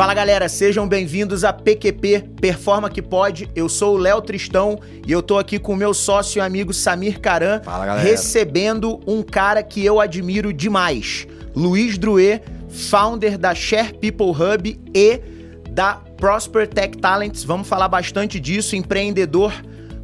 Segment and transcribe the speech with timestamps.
[0.00, 3.50] Fala galera, sejam bem-vindos a PQP Performa que Pode.
[3.54, 6.72] Eu sou o Léo Tristão e eu tô aqui com o meu sócio e amigo
[6.72, 8.08] Samir Caran, Fala, galera.
[8.08, 12.40] recebendo um cara que eu admiro demais, Luiz Druê,
[12.70, 15.20] founder da Share People Hub e
[15.68, 17.44] da Prosper Tech Talents.
[17.44, 19.52] Vamos falar bastante disso, empreendedor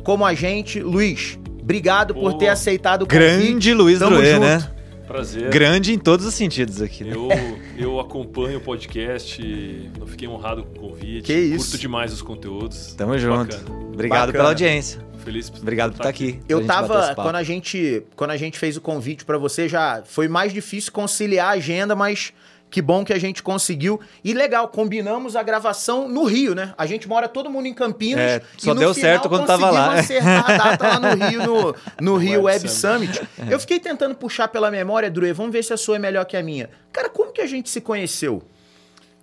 [0.05, 0.79] como a gente.
[0.79, 3.25] Luiz, obrigado por ter aceitado o convite.
[3.25, 4.41] Grande Luiz Tamo Druê, junto.
[4.45, 4.76] né?
[5.07, 5.51] Prazer.
[5.51, 7.13] Grande em todos os sentidos aqui, né?
[7.15, 7.29] Eu,
[7.77, 11.27] eu acompanho o podcast, eu fiquei honrado com o convite.
[11.27, 11.67] Que isso.
[11.71, 12.95] Curto demais os conteúdos.
[12.95, 13.57] Tamo Muito junto.
[13.57, 13.87] bacana.
[13.93, 14.33] Obrigado Bacana.
[14.33, 15.01] pela audiência.
[15.25, 16.41] Feliz por Obrigado por estar aqui.
[16.49, 20.29] Eu tava, quando a gente, quando a gente fez o convite pra você, já foi
[20.29, 22.33] mais difícil conciliar a agenda, mas
[22.69, 24.01] que bom que a gente conseguiu.
[24.25, 26.75] E legal, combinamos a gravação no Rio, né?
[26.77, 28.21] A gente mora todo mundo em Campinas.
[28.21, 29.95] É, e só no deu final certo quando tava lá.
[29.97, 33.29] conseguimos acertar a data lá no Rio, no, no Rio Web, Web Summit.
[33.49, 36.37] Eu fiquei tentando puxar pela memória, Drue, vamos ver se a sua é melhor que
[36.37, 36.69] a minha.
[36.93, 38.43] Cara, como que a gente se conheceu?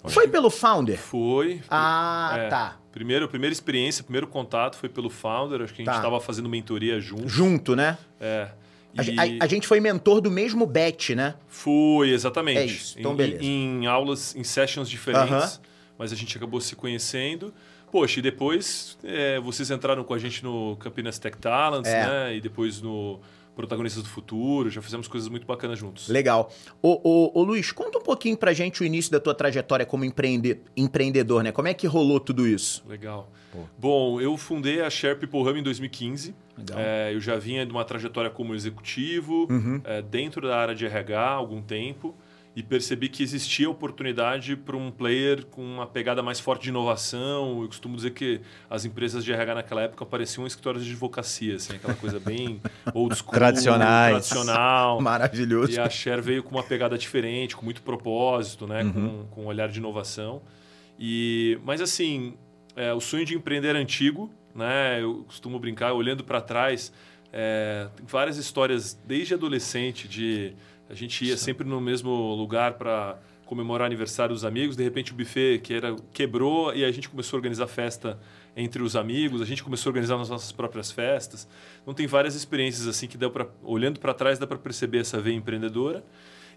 [0.05, 0.97] Foi pelo Founder?
[0.97, 1.61] Foi.
[1.69, 2.75] Ah, é, tá.
[2.91, 5.61] Primeiro, primeira experiência, primeiro contato foi pelo Founder.
[5.61, 5.97] Acho que a gente Tá.
[5.99, 7.27] estava fazendo mentoria junto.
[7.27, 7.97] Junto, né?
[8.19, 8.49] É.
[8.97, 11.35] A, E a- a gente foi mentor do mesmo Bet, né?
[11.47, 12.59] Foi, exatamente.
[12.59, 13.43] É isso, então Em- beleza.
[13.43, 15.51] Em, aulas, em sessions diferentes, Aham.
[15.97, 17.53] mas a gente acabou se conhecendo.
[17.91, 22.05] Poxa, e depois é, vocês entraram com a gente no Campinas Tech Talents, É.
[22.05, 22.35] né?
[22.35, 23.19] E depois no
[23.55, 26.07] Protagonistas do Futuro, já fizemos coisas muito bacanas juntos.
[26.09, 26.51] Legal.
[26.81, 30.03] Ô, ô, ô, Luiz, conta um pouquinho pra gente o início da tua trajetória como
[30.03, 31.51] empreende- empreendedor, né?
[31.51, 32.83] Como é que rolou tudo isso?
[32.87, 33.29] Legal.
[33.77, 36.33] Bom, eu fundei a Share People Hub em 2015.
[36.57, 36.79] Legal.
[36.79, 39.79] É, eu já vinha de uma trajetória como executivo, Uhum.
[39.83, 42.15] é, dentro da área de RH há algum tempo,
[42.55, 47.61] e percebi que existia oportunidade para um player com uma pegada mais forte de inovação.
[47.61, 51.75] Eu costumo dizer que as empresas de RH naquela época pareciam escritórios de advocacia, assim,
[51.75, 52.61] aquela coisa bem
[52.93, 54.27] old school, Tradicionais.
[54.27, 55.01] tradicional.
[55.01, 55.71] Maravilhoso.
[55.71, 58.83] E a Share veio com uma pegada diferente, com muito propósito, né?
[58.83, 58.91] Uhum.
[58.91, 60.43] Com, com um olhar de inovação.
[60.99, 62.35] E, mas assim,
[62.75, 65.01] é, o sonho de empreender é antigo, né?
[65.01, 66.93] Eu costumo brincar, olhando para trás,
[67.31, 70.53] é, tem várias histórias desde adolescente de
[70.93, 75.15] a gente ia sempre no mesmo lugar para comemorar aniversário dos amigos, de repente o
[75.15, 78.19] buffet que era quebrou e a gente começou a organizar festa
[78.55, 81.47] entre os amigos, a gente começou a organizar as nossas próprias festas.
[81.81, 85.19] Então tem várias experiências assim que dá para olhando para trás dá para perceber essa
[85.19, 86.03] veia empreendedora.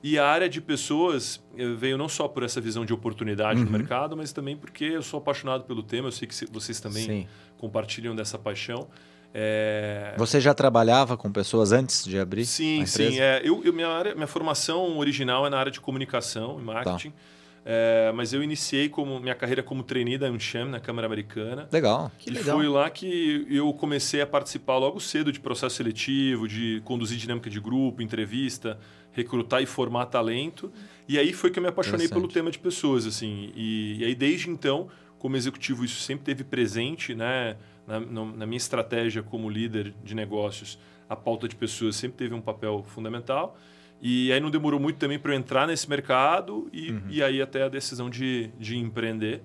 [0.02, 3.64] E a área de pessoas eh, veio não só por essa visão de oportunidade Uhum.
[3.64, 6.08] no mercado, mas também porque eu sou apaixonado pelo tema.
[6.08, 7.26] Eu sei que vocês também Sim.
[7.58, 8.86] compartilham dessa paixão.
[9.34, 13.20] É, Você já trabalhava com pessoas antes de abrir Sim, sim.
[13.20, 17.10] É, eu, eu- minha, área, minha formação original é na área de comunicação e marketing.
[17.10, 17.16] Tá.
[17.68, 21.68] É, mas eu iniciei como minha carreira como trainee da Uncham, na Câmara Americana.
[21.72, 22.12] Legal.
[22.16, 22.56] Que e legal.
[22.56, 27.50] foi lá que eu comecei a participar logo cedo de processo seletivo, de conduzir dinâmica
[27.50, 28.78] de grupo, entrevista,
[29.10, 30.72] recrutar e formar talento.
[31.08, 33.50] E aí foi que eu me apaixonei pelo tema de pessoas, assim.
[33.56, 34.86] E, e aí desde então,
[35.18, 40.78] como executivo, isso sempre teve presente, né, na, na minha estratégia como líder de negócios.
[41.08, 43.56] A pauta de pessoas sempre teve um papel fundamental.
[44.00, 47.62] E aí não demorou muito também para eu entrar nesse mercado e, e aí até
[47.62, 49.42] a decisão de, de empreender.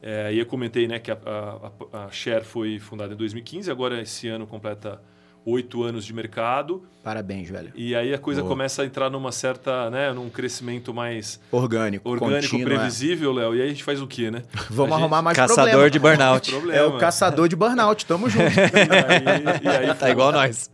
[0.00, 4.00] É, aí eu comentei né, que a, a, a Share foi fundada em 2015, agora
[4.00, 5.00] esse ano completa
[5.44, 6.82] oito anos de mercado.
[7.02, 7.72] Parabéns, velho.
[7.74, 8.50] E aí a coisa Boa.
[8.52, 12.76] começa a entrar numa certa, né, num crescimento mais Orgânico, orgânico, contínuo, é.
[12.76, 13.56] previsível, Léo.
[13.56, 14.44] E aí a gente faz o quê, né?
[14.70, 15.90] Vamos A gente- arrumar mais Caçador problema.
[15.90, 16.50] de burnout.
[16.52, 16.78] Problema.
[16.78, 18.44] É o caçador de burnout, tamo junto.
[18.52, 20.70] E aí, e aí tá igual nós.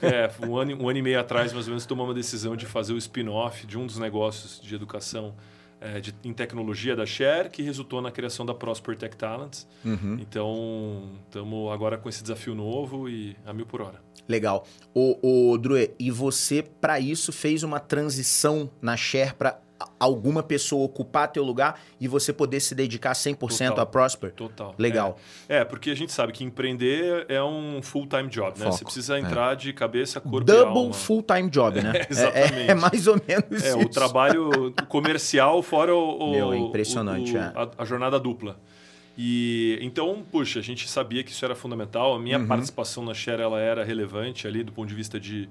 [0.00, 2.64] É, um ano, um ano e meio atrás, mais ou menos, tomamos uma decisão de
[2.64, 5.34] fazer o spin-off de um dos negócios de educação
[5.82, 9.66] é, de, em tecnologia da Share, que resultou na criação da Prosper Tech Talents.
[9.84, 10.18] Uhum.
[10.20, 14.00] Então, estamos agora com esse desafio novo e a mil por hora.
[14.28, 14.64] Legal.
[14.94, 19.61] Ô, ô Drue, e você, pra isso, fez uma transição na Share pra a-
[19.98, 23.38] alguma pessoa ocupar teu lugar e você poder se dedicar 100%
[23.68, 23.80] Total.
[23.80, 24.32] a Prosper?
[24.32, 24.74] Total.
[24.78, 25.18] Legal.
[25.48, 28.64] É, é, porque a gente sabe que empreender é um full-time job, né?
[28.66, 29.20] Foco, Você precisa é.
[29.20, 31.92] entrar de cabeça, corpo e Double full-time job, né?
[32.02, 32.54] É, exatamente.
[32.54, 33.78] É, é mais ou menos É, isso.
[33.78, 37.52] o trabalho comercial fora o, o- Meu, é impressionante, o- o- é.
[37.54, 38.58] A, a jornada dupla.
[39.16, 42.14] E então, puxa, a gente sabia que isso era fundamental.
[42.14, 42.46] A minha Uhum.
[42.46, 45.48] participação na Share ela era relevante ali do ponto de vista de,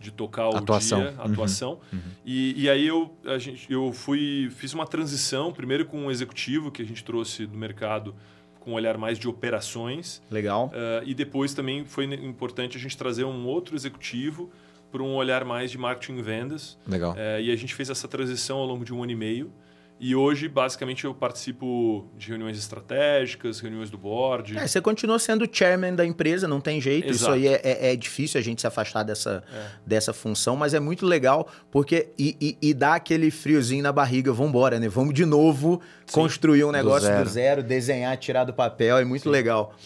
[0.00, 1.00] de tocar o Atuação.
[1.00, 1.24] dia, Uhum.
[1.32, 1.80] atuação.
[2.24, 6.70] E, e aí eu, a gente, eu fui, fiz uma transição, primeiro com um executivo
[6.70, 8.14] que a gente trouxe do mercado
[8.58, 10.22] com um olhar mais de operações.
[10.30, 10.68] Legal.
[10.68, 14.50] Uh, e depois também foi importante a gente trazer um outro executivo
[14.90, 16.78] para um olhar mais de marketing e vendas.
[16.86, 17.14] Legal.
[17.16, 19.52] É, e a gente fez essa transição ao longo de um ano e meio.
[20.02, 24.56] E hoje, basicamente, eu participo de reuniões estratégicas, reuniões do board.
[24.56, 27.10] É, você continua sendo chairman da empresa, não tem jeito.
[27.10, 27.36] Exato.
[27.36, 29.44] Isso aí é, é, é difícil a gente se afastar dessa,
[29.84, 34.32] dessa função, mas é muito legal porque e, e, e dá aquele friozinho na barriga,
[34.32, 34.88] vambora, né?
[34.88, 37.28] Vamos de novo construir um negócio do zero.
[37.28, 37.62] zero.
[37.62, 39.76] desenhar, tirar do papel, é muito legal.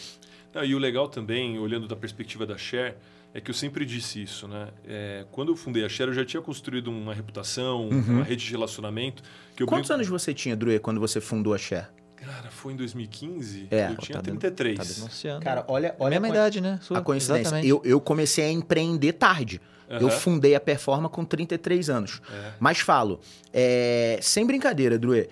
[0.54, 2.94] Não, e o legal também, olhando da perspectiva da Share,
[3.34, 4.68] é que eu sempre disse isso, né?
[4.86, 8.50] É, quando eu fundei a Share, eu já tinha construído uma reputação, uma rede de
[8.52, 9.22] relacionamento.
[9.54, 9.70] Que eu Uhum.
[9.70, 11.88] Quantos brinco- anos você tinha, Drue, quando você fundou a Share?
[12.16, 14.78] Cara, foi em 2015, É, eu tinha Tá den- 33.
[14.78, 15.44] Tá denunciando.
[15.44, 16.78] Cara, olha, é a olha mesma a co- idade, né?
[16.80, 17.40] Sua, a coincidência.
[17.42, 17.68] Exatamente.
[17.68, 19.60] Eu, eu comecei a empreender tarde.
[19.90, 20.10] Eu Aham.
[20.10, 22.22] fundei a Performa com 33 anos.
[22.32, 22.52] É.
[22.58, 23.20] Mas falo,
[23.52, 25.28] é, sem brincadeira, Drue,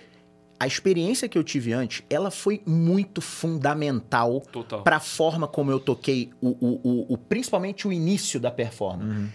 [0.63, 4.41] a experiência que eu tive antes, ela foi muito fundamental
[4.85, 9.05] para a forma como eu toquei, o, o, o- o- principalmente o início da Performa.
[9.05, 9.29] Uhum.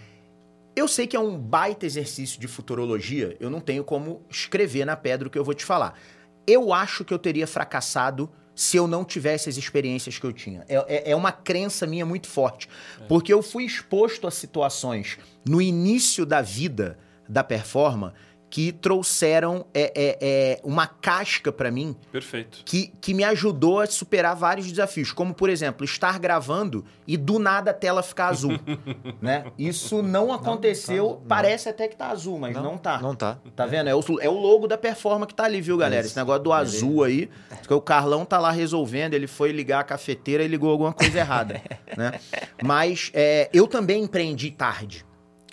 [0.75, 4.95] Eu sei que é um baita exercício de futurologia, eu não tenho como escrever na
[4.95, 6.00] pedra o que eu vou te falar.
[6.45, 10.63] Eu acho que eu teria fracassado se eu não tivesse as experiências que eu tinha.
[10.69, 12.69] É, é- é uma crença minha muito forte.
[13.07, 16.97] Porque eu fui exposto a situações no início da vida
[17.27, 18.15] da performance
[18.49, 22.61] que trouxeram é, é, é, uma casca para mim Perfeito.
[22.65, 27.39] que, que me ajudou a superar vários desafios, como por exemplo, estar gravando e do
[27.39, 28.57] nada a tela ficar azul,
[29.21, 29.45] né?
[29.57, 31.27] Isso não aconteceu, não.
[31.27, 32.99] parece até que tá azul, mas não, Não, tá.
[32.99, 33.38] Não tá.
[33.55, 33.89] Tá vendo?
[33.89, 36.01] É o, é o logo da performance que tá ali, viu, galera?
[36.01, 36.11] Isso.
[36.11, 36.77] Esse negócio do Beleza.
[36.77, 40.69] azul aí, porque o Carlão tá lá resolvendo, ele foi ligar a cafeteira e ligou
[40.71, 41.61] alguma coisa errada,
[41.97, 42.19] né?
[42.63, 45.06] Mas é, eu também empreendi tarde.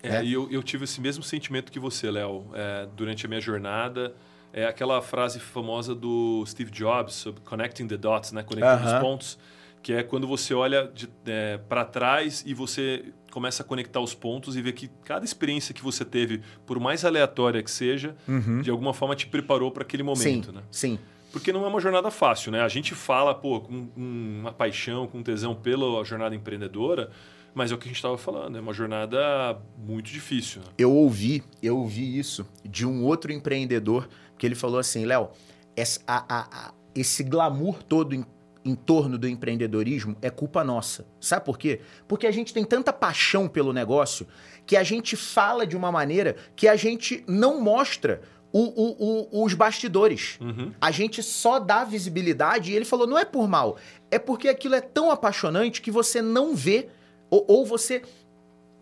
[0.04, 0.24] É, É.
[0.24, 4.14] E eu, eu tive esse mesmo sentimento que você, Léo, é, durante a minha jornada.
[4.52, 8.42] É aquela frase famosa do Steve Jobs sobre connecting the dots, né?
[8.42, 8.96] Conectando Aham.
[8.96, 9.38] os pontos.
[9.82, 10.90] Que é quando você olha
[11.68, 15.82] para trás e você começa a conectar os pontos e vê que cada experiência que
[15.82, 18.14] você teve, por mais aleatória que seja,
[18.62, 20.62] de alguma forma te preparou para aquele momento, sim, né?
[20.70, 20.98] sim.
[21.32, 22.62] Porque não é uma jornada fácil, né?
[22.62, 27.10] A gente fala, pô, com, uma paixão, com tesão pela jornada empreendedora,
[27.54, 30.60] mas é o que a gente estava falando, é uma jornada muito difícil.
[30.62, 30.66] né?
[30.76, 35.30] Eu ouvi, eu ouvi isso de um outro empreendedor, que ele falou assim, Léo,
[36.94, 38.24] esse glamour todo em,
[38.64, 41.06] em torno do empreendedorismo é culpa nossa.
[41.20, 41.80] Sabe por quê?
[42.08, 44.26] Porque a gente tem tanta paixão pelo negócio
[44.66, 48.22] que a gente fala de uma maneira que a gente não mostra
[48.52, 50.38] o- o- o- os bastidores.
[50.40, 50.72] Uhum.
[50.80, 53.76] A gente só dá visibilidade e ele falou, não é por mal,
[54.10, 56.88] é porque aquilo é tão apaixonante que você não vê
[57.34, 58.02] ou, ou você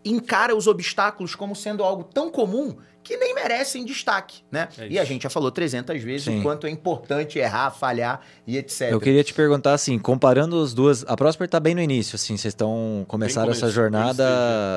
[0.05, 4.69] encara os obstáculos como sendo algo tão comum que nem merecem destaque, né?
[4.77, 6.39] É e a gente já falou 300 vezes Sim.
[6.39, 8.91] o quanto é importante errar, falhar e etc.
[8.91, 12.37] Eu queria te perguntar assim, comparando as duas, a Prosper tá bem no início, assim,
[12.37, 14.23] vocês estão começaram essa jornada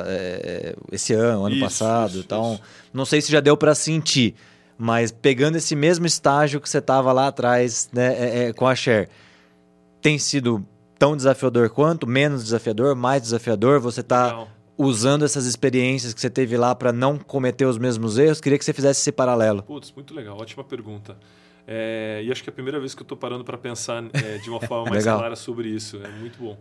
[0.05, 2.63] bem é, esse ano, ano Isso, passado, isso, então isso.
[2.93, 4.35] não sei se já deu para sentir,
[4.77, 8.75] mas pegando esse mesmo estágio que você tava lá atrás, né, é, é, com a
[8.75, 9.09] Share,
[10.03, 10.67] tem sido
[10.99, 13.81] tão desafiador quanto, menos desafiador, mais desafiador?
[13.81, 14.49] Você tá Legal.
[14.79, 18.41] usando essas experiências que você teve lá para não cometer os mesmos erros?
[18.41, 19.63] Queria que você fizesse esse paralelo.
[19.63, 21.17] Putz, muito legal, ótima pergunta.
[21.69, 24.39] É, e acho que é a primeira vez que eu estou parando para pensar é,
[24.39, 26.01] de uma forma mais clara sobre isso.
[26.05, 26.57] É muito bom.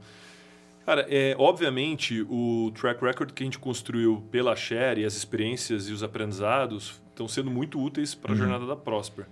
[0.86, 5.88] Cara, é, obviamente, o track record que a gente construiu pela Share e as experiências
[5.90, 8.38] e os aprendizados estão sendo muito úteis para a Uhum.
[8.40, 9.26] jornada da Prosper.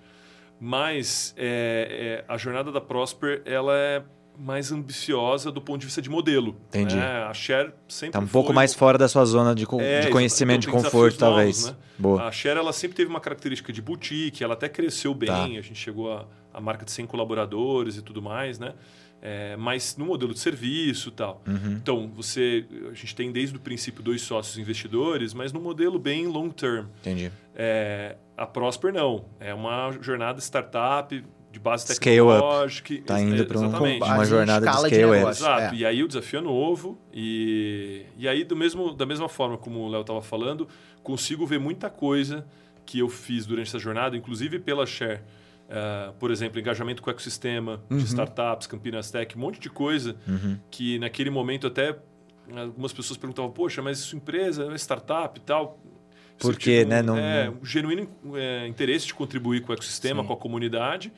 [0.60, 4.02] Mas é, é, a jornada da Prosper ela é
[4.38, 6.56] mais ambiciosa do ponto de vista de modelo.
[6.70, 6.96] Entendi.
[6.96, 7.24] né?
[7.24, 10.10] A Share sempre Tá um pouco mais fora da sua zona de, co- É, de
[10.10, 11.62] conhecimento, de Então, tem conforto, talvez.
[11.66, 11.86] novos, né?
[11.98, 12.24] Boa.
[12.28, 15.44] A Share ela sempre teve uma característica de boutique, ela até cresceu bem, Tá.
[15.44, 18.74] a gente chegou a, a marca de 100 colaboradores e tudo mais, né?
[19.26, 21.42] É, mas no modelo de serviço e tal.
[21.48, 21.78] Uhum.
[21.82, 26.28] Então, você, a gente tem desde o princípio dois sócios investidores, mas no modelo bem
[26.28, 26.88] long term.
[27.00, 27.32] Entendi.
[27.56, 31.24] É, a Prosper não, é uma jornada startup
[31.54, 32.32] de base Scale up.
[32.34, 33.02] tecnológica.
[33.06, 35.30] Tá indo pra um- uma jornada de scale up.
[35.30, 35.76] Exato.
[35.76, 35.78] É.
[35.78, 36.98] E aí o desafio é novo.
[37.14, 40.68] E, e aí, do mesmo, da mesma forma como o Léo estava falando,
[41.04, 42.46] consigo ver muita coisa
[42.86, 45.22] que eu fiz durante essa jornada, inclusive pela Share.
[45.70, 47.98] Ah, por exemplo, engajamento com o ecossistema Uhum.
[47.98, 50.58] de startups, Campinas Tech, um monte de coisa Uhum.
[50.70, 51.96] que naquele momento até
[52.56, 55.80] algumas pessoas perguntavam, poxa, mas sua empresa é uma startup e tal.
[56.38, 57.02] Por Eu quê, tive né?
[57.02, 60.28] Um, Não- é, um genuíno é, interesse de contribuir com o ecossistema, Sim.
[60.28, 61.14] com a comunidade,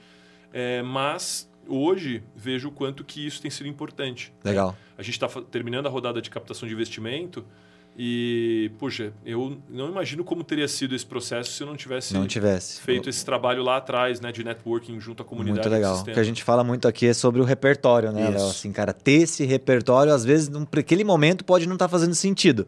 [0.57, 4.33] é, mas hoje vejo o quanto que isso tem sido importante.
[4.43, 4.73] Legal.
[4.97, 7.43] A gente está terminando a rodada de captação de investimento
[7.97, 12.25] e, poxa, eu não imagino como teria sido esse processo se eu não tivesse Não
[12.27, 12.81] tivesse.
[12.81, 15.67] feito esse trabalho lá atrás, né, de networking junto à comunidade.
[15.67, 15.99] Muito legal.
[15.99, 18.29] O que a gente fala muito aqui é sobre o repertório, né.
[18.29, 18.47] Léo?
[18.49, 22.65] Assim, cara, ter esse repertório, às vezes, naquele momento, pode não estar fazendo sentido.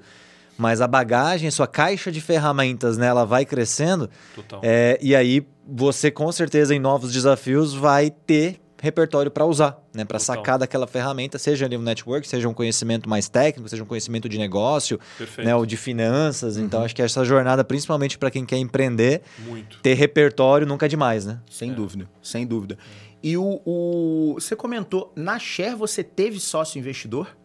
[0.58, 4.10] mas a bagagem, sua caixa de ferramentas, né, ela vai crescendo.
[4.34, 4.60] Total.
[4.64, 10.06] É, e aí você com certeza em novos desafios vai ter repertório para usar, né,
[10.06, 13.88] para sacar daquela ferramenta, seja ali um network, seja um conhecimento mais técnico, seja um
[13.88, 15.48] conhecimento de negócio, Perfeito.
[15.48, 16.58] né, ou de finanças.
[16.58, 19.80] Então acho que essa jornada, principalmente para quem quer empreender, Muito.
[19.82, 21.40] ter repertório nunca é demais, né?
[21.50, 22.78] Sem dúvida, sem dúvida.
[23.24, 27.36] E o, o- Você comentou, na Share você teve sócio investidor?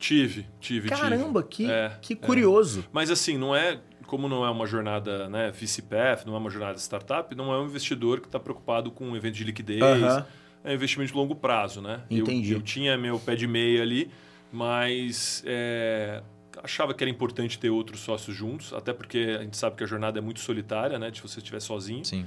[0.00, 1.68] Tive, tive, Caramba, tive.
[1.68, 2.16] que, É, que é.
[2.16, 2.84] é.
[2.92, 3.78] Mas assim, não é.
[4.12, 7.64] Como não é uma jornada né, VCPF, não é uma jornada startup, não é um
[7.64, 9.80] investidor que está preocupado com um evento de liquidez.
[9.82, 10.26] Aham.
[10.62, 12.02] É um investimento de longo prazo, né?
[12.10, 12.52] Eu- Entendi.
[12.52, 14.10] Eu, tinha meu pé de meia ali,
[14.52, 16.22] mas é,
[16.62, 19.86] achava que era importante ter outros sócios juntos, até porque a gente sabe que a
[19.86, 21.10] jornada é muito solitária, né?
[21.14, 22.04] Se você estiver sozinho.
[22.04, 22.26] Sim.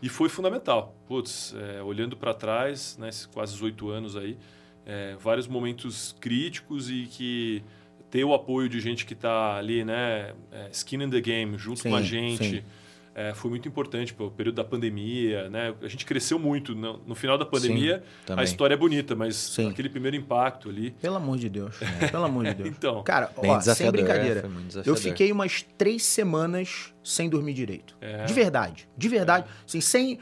[0.00, 0.96] E foi fundamental.
[1.06, 4.38] Putz, é, olhando para trás, né, esses quase os oito anos aí,
[4.86, 7.62] é, vários momentos críticos e que
[8.10, 11.80] ter o apoio de gente que está ali, né, é, skin in the game, junto
[11.80, 12.62] Sim, com a gente, sim.
[13.14, 14.14] é, foi muito importante.
[14.14, 16.74] Pô, o período da pandemia, né, a gente cresceu muito.
[16.74, 18.44] No, no final da pandemia, a também.
[18.44, 19.70] história é bonita, mas Sim.
[19.70, 20.92] aquele primeiro impacto ali.
[20.92, 21.76] Pelo amor de Deus.
[22.10, 22.68] Pelo amor de Deus.
[22.68, 24.44] Então, Cara, ó, sem desafiador, brincadeira.
[24.84, 27.96] é, Eu fiquei umas três semanas sem dormir direito.
[28.00, 28.24] É.
[28.24, 28.88] De verdade.
[28.96, 29.46] De verdade.
[29.66, 30.18] Assim, sem.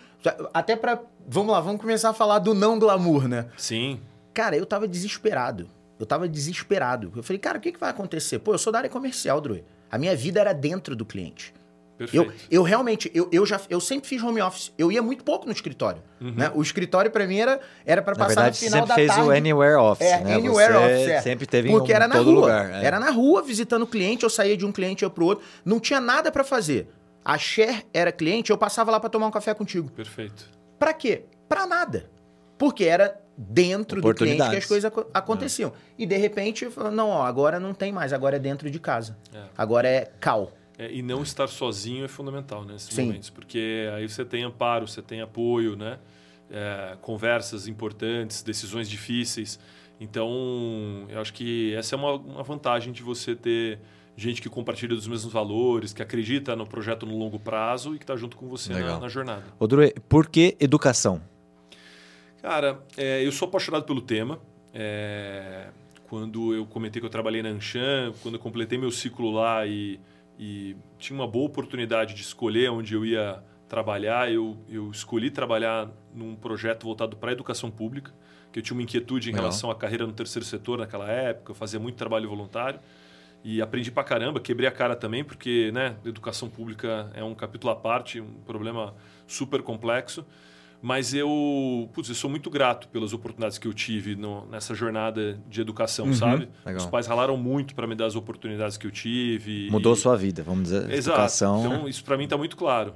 [0.55, 1.01] Até pra.
[1.29, 3.49] Vamos lá, vamos começar a falar do não glamour, né?
[3.57, 4.01] sim,
[4.35, 5.71] Cara, eu tava desesperado.
[5.99, 7.13] Eu tava desesperado.
[7.15, 8.39] Eu falei, cara, o que, que vai acontecer?
[8.41, 9.63] Pô, eu sou da área comercial, Drew.
[9.91, 11.55] A minha vida era dentro do cliente.
[11.97, 12.33] perfeito.
[12.33, 14.73] Eu, eu realmente, eu, eu já eu sempre fiz home office.
[14.77, 16.03] Eu ia muito pouco no escritório.
[16.21, 16.51] Né?
[16.55, 18.19] O escritório pra mim era, era para Uhum.
[18.19, 19.29] Na passar verdade, no você final sempre da fez tarde.
[19.29, 20.35] o Anywhere Office, É, né?
[20.35, 21.21] anywhere você office, é.
[21.21, 22.41] sempre teve Porque em era na todo rua.
[22.41, 22.71] lugar.
[22.83, 22.85] é.
[22.85, 25.45] Era na rua visitando o cliente, eu saía de um cliente ia pro outro.
[25.65, 26.89] Não tinha nada pra fazer.
[27.25, 29.89] A Cher era cliente, eu passava lá pra tomar um café contigo.
[29.93, 30.51] Perfeito.
[30.79, 31.25] Pra quê?
[31.49, 32.11] Pra nada.
[32.59, 35.73] Porque era dentro do cliente que as coisas aco- aconteciam.
[35.99, 39.17] E de repente, falou, não, ó, agora não tem mais, agora é dentro de casa.
[39.33, 39.43] É.
[39.57, 40.53] Agora é cal.
[40.79, 43.07] É, e não estar sozinho é fundamental nesses Sim.
[43.07, 45.99] momentos, porque aí você tem amparo, você tem apoio, né?
[46.51, 49.59] É, conversas importantes, decisões difíceis.
[50.01, 53.79] Então, eu acho que essa é uma, uma vantagem de você ter
[54.17, 58.05] gente que compartilha dos mesmos valores, que acredita no projeto no longo prazo e que
[58.05, 59.43] está junto com você na, na jornada.
[59.67, 61.21] Dru, por que educação?
[62.45, 64.39] Cara, é, eu sou apaixonado pelo tema.
[64.75, 65.69] É,
[66.11, 69.99] quando eu comentei que eu trabalhei na Anshan, quando eu completei meu ciclo lá e,
[70.39, 75.89] e tinha uma boa oportunidade de escolher onde eu ia trabalhar, eu, eu escolhi trabalhar
[76.15, 78.13] num projeto voltado para a educação pública,
[78.53, 79.47] que eu tinha uma inquietude em Legal.
[79.47, 82.79] relação à carreira no terceiro setor naquela época, eu fazia muito trabalho voluntário.
[83.43, 87.73] E aprendi pra caramba, quebrei a cara também, porque né, educação pública é um capítulo
[87.73, 88.95] à parte, um problema
[89.27, 90.27] super complexo.
[90.87, 95.41] Mas eu, putz, eu sou muito grato pelas oportunidades que eu tive no- nessa jornada
[95.49, 96.45] de educação, sabe?
[96.45, 96.51] Uhum.
[96.67, 96.81] legal.
[96.83, 99.71] Os pais ralaram muito para me dar as oportunidades que eu tive.
[99.71, 100.91] Mudou e- sua vida, vamos dizer.
[100.93, 101.17] Exato.
[101.17, 101.65] Educação.
[101.65, 102.93] Então, isso para mim está muito claro.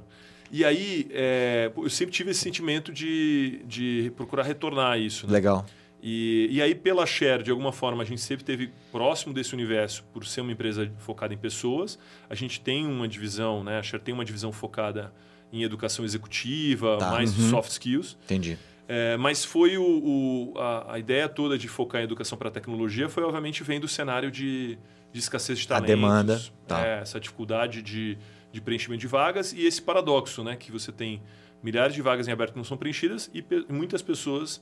[0.51, 5.25] E aí, é, eu sempre tive esse sentimento de, de procurar retornar a isso.
[5.25, 5.33] Né?
[5.33, 5.65] Legal.
[5.99, 10.03] E, e aí, pela Share, de alguma forma, a gente sempre teve próximo desse universo,
[10.13, 11.97] por ser uma empresa focada em pessoas.
[12.29, 13.79] A gente tem uma divisão, né?
[13.79, 15.11] A Share tem uma divisão focada
[15.51, 17.11] em educação executiva, Tá.
[17.11, 17.49] mais Uhum.
[17.49, 18.17] soft skills.
[18.25, 18.57] Entendi.
[18.87, 23.07] É, mas foi o, o- a, a ideia toda de focar em educação para tecnologia
[23.07, 24.77] foi, obviamente, vendo o cenário de,
[25.13, 25.87] de escassez de A talentos.
[25.89, 26.85] demanda, tá.
[26.85, 28.17] é, essa dificuldade de,
[28.51, 30.55] de preenchimento de vagas e esse paradoxo, né?
[30.55, 31.21] Que você tem
[31.61, 34.59] milhares de vagas em aberto que não são preenchidas e pe- muitas pessoas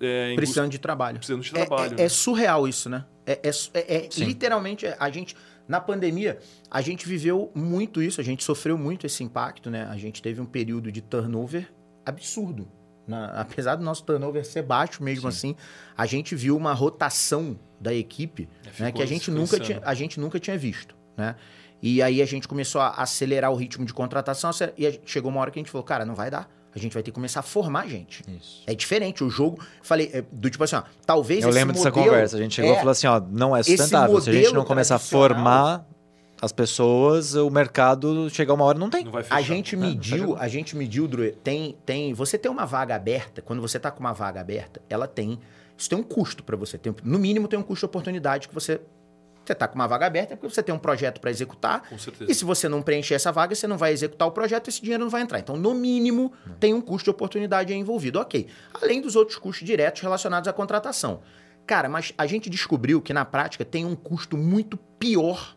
[0.00, 1.18] é, em Precisando de trabalho.
[1.18, 1.94] busca- precisando de É- trabalho.
[1.94, 2.02] É, né?
[2.04, 3.04] é surreal isso, né?
[3.26, 5.36] É, é é- é literalmente é, a gente
[5.70, 6.38] na pandemia
[6.70, 9.86] a gente viveu muito isso, a gente sofreu muito esse impacto, né?
[9.90, 11.72] A gente teve um período de turnover
[12.04, 12.68] absurdo.
[13.06, 15.56] Na- apesar do nosso turnover ser baixo mesmo assim,
[15.96, 18.48] a gente viu uma rotação da equipe
[18.78, 21.34] É, né, que a gente, nunca tinha, a gente nunca tinha visto, né?
[21.82, 25.50] E aí a gente começou a acelerar o ritmo de contratação e chegou uma hora
[25.50, 26.50] que a gente falou, cara, não vai dar.
[26.74, 28.22] A gente vai ter que começar a formar gente.
[28.28, 28.62] Isso.
[28.66, 29.24] É diferente.
[29.24, 32.36] O jogo, falei, é, do tipo assim, ó, talvez Eu esse lembro dessa modelo- conversa.
[32.36, 34.20] A gente chegou é, e falou assim: ó, não é sustentável.
[34.20, 35.84] Se a gente não começar a formar
[36.40, 39.04] as pessoas, o mercado chegar uma hora não tem.
[39.04, 39.36] Não vai fechar.
[39.36, 39.88] A gente né?
[39.88, 43.90] mediu, a gente mediu, Drew, tem, tem, você tem uma vaga aberta, quando você tá
[43.90, 45.38] com uma vaga aberta, ela tem,
[45.76, 48.54] isso tem um custo para você, tem, no mínimo tem um custo de oportunidade que
[48.54, 48.80] você,
[49.50, 51.98] você tá com uma vaga aberta é porque você tem um projeto para executar, Com
[51.98, 52.30] certeza.
[52.30, 55.02] e se você não preencher essa vaga, você não vai executar o projeto, esse dinheiro
[55.02, 55.38] não vai entrar.
[55.40, 58.46] Então, no mínimo, tem um custo de oportunidade aí envolvido, ok.
[58.80, 61.20] Além dos outros custos diretos relacionados à contratação.
[61.66, 65.56] Cara, mas a gente descobriu que na prática tem um custo muito pior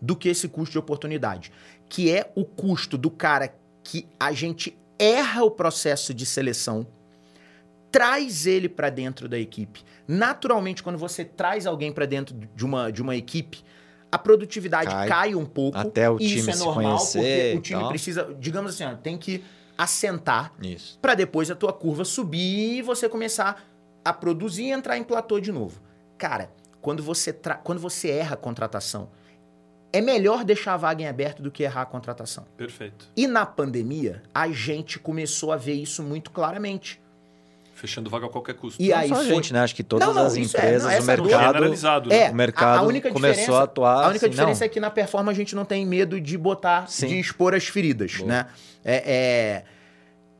[0.00, 1.52] do que esse custo de oportunidade,
[1.88, 6.86] que é o custo do cara que a gente erra o processo de seleção,
[7.94, 9.84] traz ele para dentro da equipe.
[10.08, 13.62] Naturalmente, quando você traz alguém para dentro de uma, de uma equipe,
[14.10, 15.34] a produtividade cai, Cai.
[15.34, 15.78] um pouco.
[15.78, 17.88] Até o e time isso é se normal, conhecer porque o time tal.
[17.88, 19.44] precisa, digamos assim, ó, tem que
[19.78, 20.52] assentar
[21.00, 23.64] para depois a tua curva subir e você começar
[24.04, 25.80] a produzir e entrar em platô de novo.
[26.18, 29.08] Cara, quando você, tra- quando você erra a contratação,
[29.92, 32.44] é melhor deixar a vaga em aberto do que errar a contratação.
[32.56, 33.08] Perfeito.
[33.16, 37.00] E na pandemia, a gente começou a ver isso muito claramente.
[37.74, 38.80] Fechando vaga a qualquer custo.
[38.82, 39.60] E Não aí só a foi- gente, né?
[39.60, 42.16] Acho que todas Não, não, as isso é, empresas, não, o dor- mercado, Generalizado, né?
[42.26, 44.04] É, o mercado a- a única começou a atuar.
[44.04, 44.66] A única assim, diferença não.
[44.66, 47.08] é que na performance a gente não tem medo de botar, Sim.
[47.08, 48.28] de expor as feridas, Boa.
[48.28, 48.46] né?
[48.84, 49.64] É, é-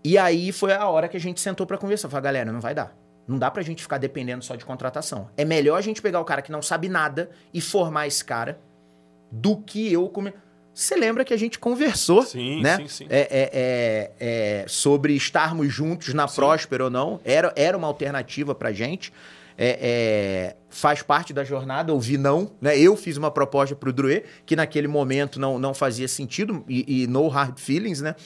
[0.04, 2.08] E aí foi a hora que a gente sentou pra conversar.
[2.08, 2.94] Falei, galera, não vai dar.
[3.26, 5.30] Não dá pra gente ficar dependendo só de contratação.
[5.36, 8.60] É melhor a gente pegar o cara que não sabe nada e formar esse cara
[9.32, 10.32] do que eu come...
[10.74, 12.78] Você lembra que a gente conversou, Sim, né?
[12.78, 13.06] sim, sim.
[13.08, 16.34] É, é, é, é, sobre estarmos juntos na Sim.
[16.34, 17.20] Próspera ou não.
[17.24, 19.12] Era, era uma alternativa pra gente.
[19.56, 22.50] É, é, faz parte da jornada, ouvir não.
[22.60, 22.76] Né?
[22.76, 27.06] Eu fiz uma proposta pro Druê, que naquele momento não, não fazia sentido, e, e
[27.06, 28.16] no hard feelings, né?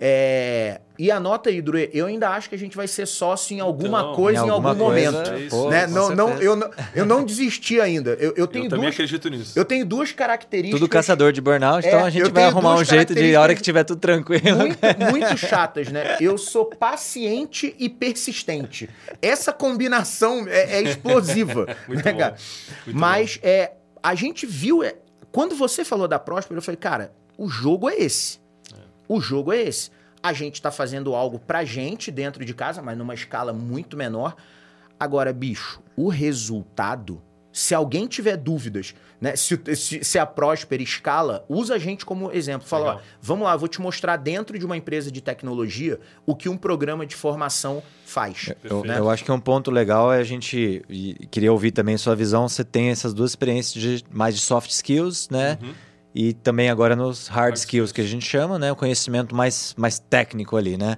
[0.00, 3.60] É, e anota aí, Druê, eu ainda acho que a gente vai ser sócio em
[3.60, 5.30] alguma Então, coisa em, alguma algum coisa, momento.
[5.32, 5.68] É isso.
[5.68, 5.86] né?
[5.88, 8.10] Não, não, eu, não, eu não desisti ainda.
[8.20, 9.58] Eu, eu tenho Eu também duas, acredito nisso.
[9.58, 10.80] eu tenho duas características.
[10.80, 13.40] Tudo caçador de burnout, É, então a gente eu vai arrumar um jeito de, a
[13.40, 14.56] hora que tiver tudo tranquilo.
[14.56, 14.78] muito,
[15.10, 16.16] muito chatas, né?
[16.20, 18.88] Eu sou paciente e persistente.
[19.20, 22.18] Essa combinação é, é explosiva, Muito né, bom.
[22.18, 22.36] cara?
[22.86, 24.82] Muito Mas é, a gente viu.
[24.82, 24.94] é,
[25.32, 28.38] quando você falou da Próspera, eu falei, cara, o jogo é esse.
[29.08, 29.90] O jogo é esse.
[30.22, 34.36] A gente tá fazendo algo pra gente dentro de casa, mas numa escala muito menor.
[35.00, 37.22] Agora, bicho, o resultado.
[37.52, 39.34] Se alguém tiver dúvidas, né?
[39.34, 42.68] Se, se- se a Próspera escala, usa a gente como exemplo.
[42.68, 46.48] Fala, ó, vamos lá, vou te mostrar dentro de uma empresa de tecnologia o que
[46.48, 48.48] um programa de formação faz.
[48.62, 48.86] Eu, Perfeito.
[48.98, 50.82] eu acho que um ponto legal é a gente.
[51.30, 52.48] queria ouvir também sua visão.
[52.48, 55.58] Você tem essas duas experiências de mais de soft skills, né?
[55.62, 55.72] Uhum.
[56.14, 57.92] E também agora nos hard, Hard skills, skills.
[57.92, 58.72] que a gente chama, né?
[58.72, 60.96] O conhecimento mais, mais técnico ali, né?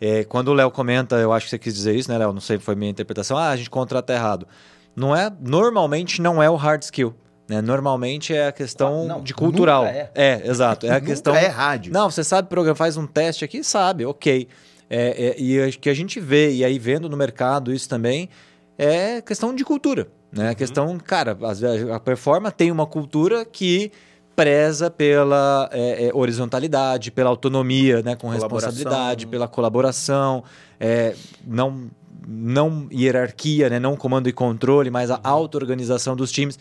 [0.00, 2.32] É, quando o Léo comenta, eu acho que você quis dizer isso, né, Léo?
[2.32, 3.36] Não sei, foi minha interpretação.
[3.36, 4.46] Ah, a gente contrata errado.
[4.94, 7.14] Não é, normalmente não é o hard skill.
[7.48, 7.62] Né?
[7.62, 9.84] Normalmente é a questão Ah, não, de cultural.
[9.86, 10.42] nunca é.
[10.44, 10.86] exato.
[10.86, 11.34] É a Nunca questão.
[11.34, 11.92] é rádio.
[11.92, 14.48] Não, você sabe programar, faz um teste aqui, sabe, ok.
[14.90, 18.28] É, é, e o que a gente vê, e aí vendo no mercado isso também,
[18.76, 20.08] é questão de cultura.
[20.30, 20.50] Né?
[20.50, 23.90] A questão, cara, às vezes a performance tem uma cultura que
[24.38, 30.44] preza pela é, é, horizontalidade, pela autonomia, né, com responsabilidade, pela colaboração,
[30.78, 31.90] é, não,
[32.24, 36.56] não hierarquia, né, não comando e controle, mas a auto-organização dos times.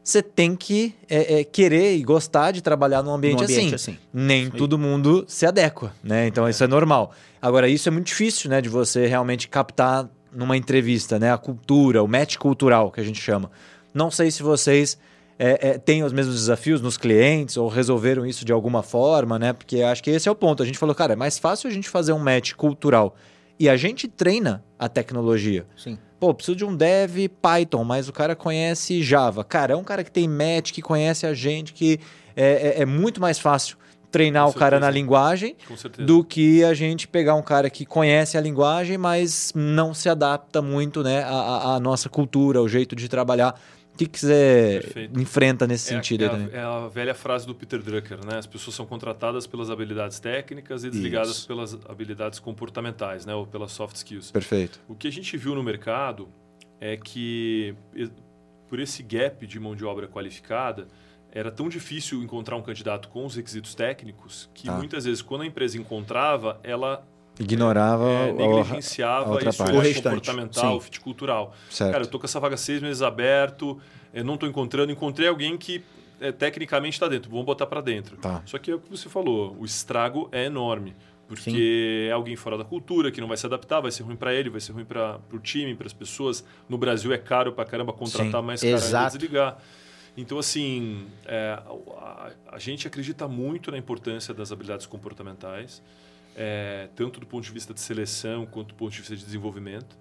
[0.00, 3.90] Você tem que é, é, querer e gostar de trabalhar num ambiente, Num ambiente assim.
[3.90, 4.00] assim.
[4.14, 4.50] Nem aí.
[4.52, 6.28] todo mundo se adequa, né?
[6.28, 7.10] Então isso é normal.
[7.42, 11.32] Agora, isso é muito difícil, né, de você realmente captar numa entrevista, né?
[11.32, 13.50] A cultura, o match cultural que a gente chama.
[13.92, 14.96] Não sei se vocês
[15.38, 19.52] é, é, têm os mesmos desafios nos clientes ou resolveram isso de alguma forma, né?
[19.52, 20.62] Porque acho que esse é o ponto.
[20.62, 23.14] A gente falou, cara, é mais fácil a gente fazer um match cultural
[23.58, 25.64] e a gente treina a tecnologia.
[25.76, 25.96] Sim.
[26.18, 29.44] Pô, preciso de um dev Python, mas o cara conhece Java.
[29.44, 32.00] Cara, é um cara que tem match, que conhece a gente, que
[32.34, 33.76] é, é- é muito mais fácil
[34.10, 34.98] treinar Com o cara na certeza.
[35.02, 36.06] linguagem certeza.
[36.06, 40.62] do que a gente pegar um cara que conhece a linguagem, mas não se adapta
[40.62, 43.54] muito né, à- à nossa cultura, ao jeito de trabalhar.
[43.98, 45.20] O que, que você Perfeito.
[45.20, 48.38] enfrenta nesse É, sentido é, a, é a velha frase do Peter Drucker, né?
[48.38, 51.48] As pessoas são contratadas pelas habilidades técnicas e desligadas Isso.
[51.48, 53.34] pelas habilidades comportamentais, né?
[53.34, 54.30] Ou pelas soft skills.
[54.30, 54.78] Perfeito.
[54.86, 56.28] O que a gente viu no mercado
[56.80, 57.74] é que,
[58.68, 60.86] por esse gap de mão de obra qualificada,
[61.32, 64.76] era tão difícil encontrar um candidato com os requisitos técnicos que Tá.
[64.76, 67.04] muitas vezes, quando a empresa encontrava, ela
[67.38, 70.76] Ignorava é, o- negligenciava a olhar O restante, comportamental, sim.
[70.76, 71.54] o fit cultural.
[71.70, 71.92] certo.
[71.92, 73.78] Cara, eu tô com essa vaga seis meses aberto,
[74.12, 75.82] eu não tô encontrando, encontrei alguém que
[76.20, 78.16] é, tecnicamente está dentro, vamos botar para dentro.
[78.16, 78.42] Tá.
[78.44, 80.94] Só que é o que você falou, o estrago é enorme.
[81.28, 84.32] Porque é alguém fora da cultura que não vai se adaptar, vai ser ruim para
[84.32, 86.42] ele, vai ser ruim para o time, para as pessoas.
[86.66, 89.18] No Brasil é caro para caramba contratar Sim, mais ainda exato.
[89.18, 89.58] desligar.
[90.16, 91.58] Então, assim, é,
[92.00, 95.82] a, a gente acredita muito na importância das habilidades comportamentais,
[96.40, 99.98] é, tanto do ponto de vista de seleção quanto do ponto de vista de desenvolvimento.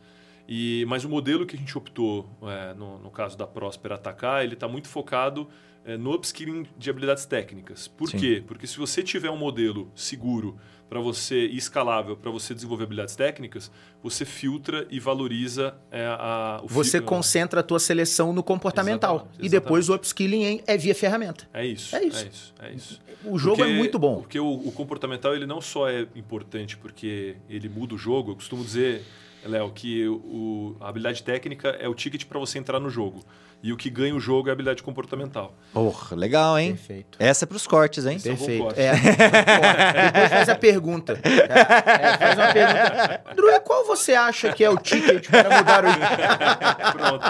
[0.47, 4.43] E, mas o modelo que a gente optou, é, no, no caso da Próspera Atacar,
[4.43, 5.49] ele está muito focado
[5.83, 7.87] é, no upskilling de habilidades técnicas.
[7.87, 8.19] Por Sim.
[8.19, 8.43] quê?
[8.45, 10.57] Porque se você tiver um modelo seguro
[10.89, 13.69] para você e escalável para você desenvolver habilidades técnicas,
[14.01, 19.15] você filtra e valoriza é, a, o Você fi- concentra a tua seleção no comportamental.
[19.15, 21.47] Exatamente, E depois o upskilling é via ferramenta.
[21.53, 21.95] É isso.
[21.95, 22.23] É isso.
[22.23, 22.53] É isso.
[22.61, 23.01] é isso.
[23.25, 24.21] O jogo Porque- é muito bom.
[24.21, 28.31] Porque o, o comportamental ele não só é importante porque ele muda o jogo.
[28.31, 29.03] Eu costumo dizer,
[29.45, 33.25] Léo, que o, a habilidade técnica é o ticket para você entrar no jogo.
[33.61, 35.53] E o que ganha o jogo é a habilidade comportamental.
[35.73, 36.75] Porra, legal, hein?
[36.75, 37.17] Perfeito.
[37.19, 38.17] Essa é pros cortes, hein?
[38.17, 38.63] Esse é Perfeito.
[38.63, 38.79] corte.
[38.79, 38.91] É.
[40.13, 41.19] Depois faz a pergunta.
[41.23, 43.21] É, é, faz uma pergunta.
[43.35, 45.87] Drew, qual você acha que é o ticket para mudar o.
[46.93, 47.25] Pronto.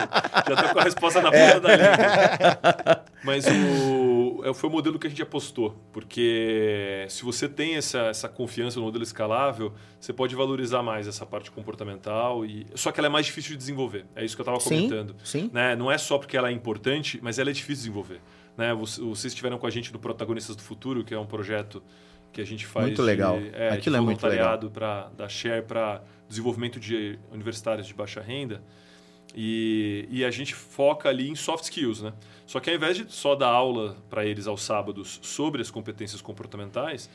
[0.49, 3.03] Já tô com a resposta na ponta da língua.
[3.23, 5.81] Mas o, é, foi o modelo que a gente apostou.
[5.93, 11.25] Porque se você tem essa, essa confiança no modelo escalável, você pode valorizar mais essa
[11.25, 12.45] parte comportamental.
[12.45, 14.05] E, só que ela é mais difícil de desenvolver.
[14.15, 15.15] É isso que eu estava comentando.
[15.23, 15.49] sim.
[15.51, 15.75] Né?
[15.75, 18.21] Não é só porque ela é importante, mas ela é difícil de desenvolver.
[18.55, 18.73] Né?
[18.73, 21.81] Vocês estiveram com a gente no Protagonistas do Futuro, que é um projeto
[22.31, 23.39] que a gente faz Muito legal.
[23.39, 27.93] de, é, Aquilo de é muito voluntariado pra, da Share para desenvolvimento de universitários de
[27.93, 28.61] baixa renda.
[29.35, 32.13] E, e a gente foca ali em soft skills, né?
[32.45, 36.21] Só que ao invés de só dar aula para eles aos sábados sobre as competências
[36.21, 37.09] comportamentais,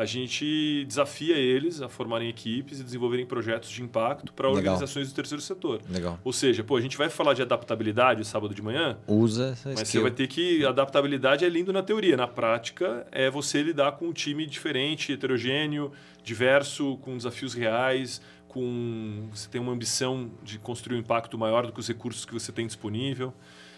[0.00, 5.14] a gente desafia eles a formarem equipes e desenvolverem projetos de impacto para organizações do
[5.14, 5.80] terceiro setor.
[5.90, 6.18] Legal.
[6.24, 9.78] Ou seja, pô, a gente vai falar de adaptabilidade sábado de manhã, Usa essa mas
[9.80, 10.02] você skill.
[10.02, 10.64] vai ter que.
[10.64, 12.16] Adaptabilidade é lindo na teoria.
[12.16, 15.90] Na prática, é você lidar com um time diferente, heterogêneo,
[16.22, 19.28] diverso, com desafios reais, com.
[19.32, 22.52] Você tem uma ambição de construir um impacto maior do que os recursos que você
[22.52, 23.32] tem disponível.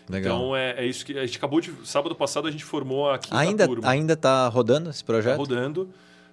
[0.09, 0.37] Legal.
[0.37, 1.17] Então é, é isso que.
[1.19, 1.73] A gente acabou de.
[1.85, 3.89] Sábado passado a gente formou a quinta ainda, turma.
[3.89, 5.39] ainda tá rodando esse Tá projeto?
[5.39, 5.89] rodando.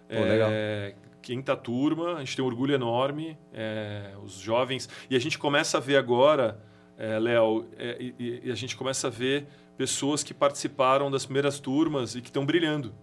[0.08, 0.16] Pô.
[0.16, 3.38] É, quinta turma, a gente tem um orgulho enorme.
[3.54, 4.88] é, os jovens.
[5.10, 6.60] E a gente começa a ver agora,
[6.98, 9.46] é, Léo, é, e- e, e a gente começa a ver
[9.78, 12.94] pessoas que participaram das primeiras turmas e que estão brilhando.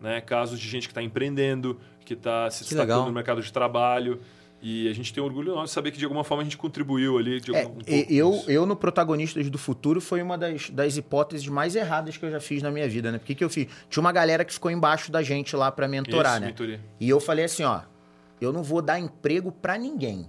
[0.00, 0.20] Né?
[0.20, 3.06] Casos de gente que está empreendendo, que está se Que destacando legal.
[3.06, 4.20] no mercado de trabalho.
[4.64, 6.56] E a gente tem um orgulho enorme de saber que de alguma forma a gente
[6.56, 7.40] contribuiu ali.
[7.40, 11.48] De É, algum, um eu, eu, no Protagonistas do Futuro, foi uma das, das hipóteses
[11.48, 13.18] mais erradas que eu já fiz na minha vida, né?
[13.18, 13.66] Porque que eu fiz?
[13.90, 16.46] Tinha uma galera que ficou embaixo da gente lá pra mentorar, Isso, né?
[16.46, 16.80] mentoria.
[17.00, 17.80] E eu falei assim, ó,
[18.40, 20.28] eu não vou dar emprego pra ninguém.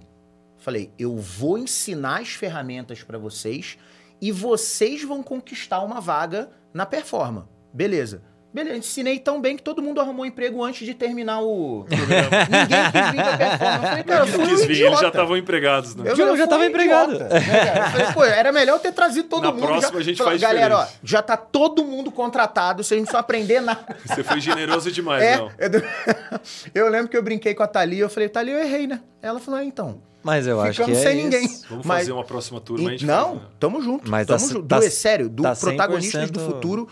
[0.58, 3.78] Falei, eu vou ensinar as ferramentas pra vocês
[4.20, 7.48] e vocês vão conquistar uma vaga na Performa.
[7.72, 8.22] Beleza.
[8.54, 12.28] Beleza, ensinei tão bem que todo mundo arrumou emprego antes de terminar o programa.
[12.48, 13.74] ninguém quis vir pra Performa.
[13.74, 14.34] Eu falei, cara, eu Eles
[14.78, 15.94] fui um já estavam empregados.
[15.96, 16.10] Né?
[16.10, 17.18] Eu, Já- eu já fui tava um empregado.
[17.18, 17.78] né, cara?
[17.86, 19.66] Eu falei, pô, era melhor eu ter trazido todo Na mundo.
[19.66, 19.98] próxima já.
[19.98, 23.60] a gente Falei, faz Galera, ó, já tá todo mundo contratado, vocês não precisam aprender
[23.60, 23.84] nada.
[24.06, 25.50] Você foi generoso demais, É, não.
[25.58, 25.82] eu,
[26.86, 29.00] eu lembro que eu brinquei com a Thalia, eu falei, Thalia, eu errei, né?
[29.20, 30.00] Ela falou, é, então.
[30.22, 31.44] Mas eu acho que Ficamos é sem ninguém.
[31.44, 31.66] isso.
[31.68, 32.88] Vamos Mas- fazer uma próxima turma.
[32.88, 33.48] a gente não, faz, né?
[33.60, 34.10] tamo junto.
[34.10, 34.66] Mas tamo tá- junto.
[34.68, 36.88] tá- do, é sério, do tá protagonistas do 100% futuro,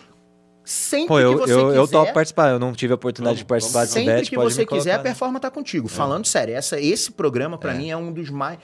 [0.65, 1.77] sempre Pô, que eu, você eu, quiser...
[1.79, 2.51] eu topo participar.
[2.51, 5.03] Eu não tive a oportunidade de participar desse Sempre bet, que você quiser, a colocar.
[5.03, 5.89] performance tá contigo.
[5.89, 8.59] Falando sério, essa, esse programa pra mim é um dos mais.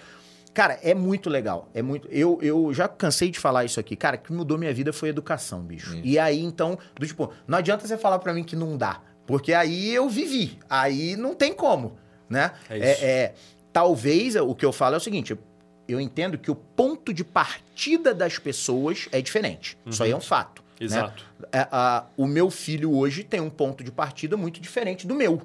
[0.54, 1.68] Cara, é muito legal.
[1.72, 2.08] É muito.
[2.08, 3.94] Eu, eu já cansei de falar isso aqui.
[3.94, 5.96] Cara, o que mudou minha vida foi educação, bicho.
[6.02, 9.00] E aí, então, do tipo, não adianta você falar pra mim que não dá.
[9.26, 10.58] Porque aí eu vivi.
[10.68, 11.96] Aí não tem como,
[12.28, 12.52] né?
[12.68, 13.04] É É, isso.
[13.04, 13.34] é-
[13.72, 15.36] talvez o que eu falo é o seguinte.
[15.86, 19.78] Eu entendo que o ponto de partida das pessoas é diferente.
[19.86, 20.62] Isso aí é um fato.
[20.80, 20.86] Né?
[20.86, 21.24] Exato.
[21.52, 25.42] É, a- o meu filho hoje tem um ponto de partida muito diferente do meu.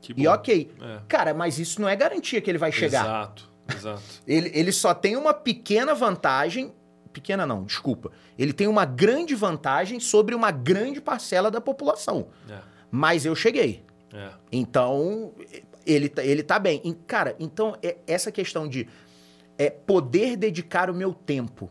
[0.00, 0.30] Que E bom.
[0.32, 0.70] ok.
[0.80, 1.00] É.
[1.08, 3.04] Cara, mas isso não é garantia que ele vai chegar.
[3.04, 4.02] Exato, exato.
[4.26, 6.72] Ele, ele só tem uma pequena vantagem.
[7.12, 8.10] Pequena não, desculpa.
[8.38, 12.28] Ele tem uma grande vantagem sobre uma grande parcela da população.
[12.48, 12.58] É,
[12.90, 13.84] Mas eu cheguei.
[14.12, 14.30] é.
[14.50, 15.32] Então,
[15.86, 16.80] ele, tá- ele tá bem.
[16.84, 18.88] E, cara, então, é- essa questão de
[19.58, 21.68] é, poder dedicar o meu tempo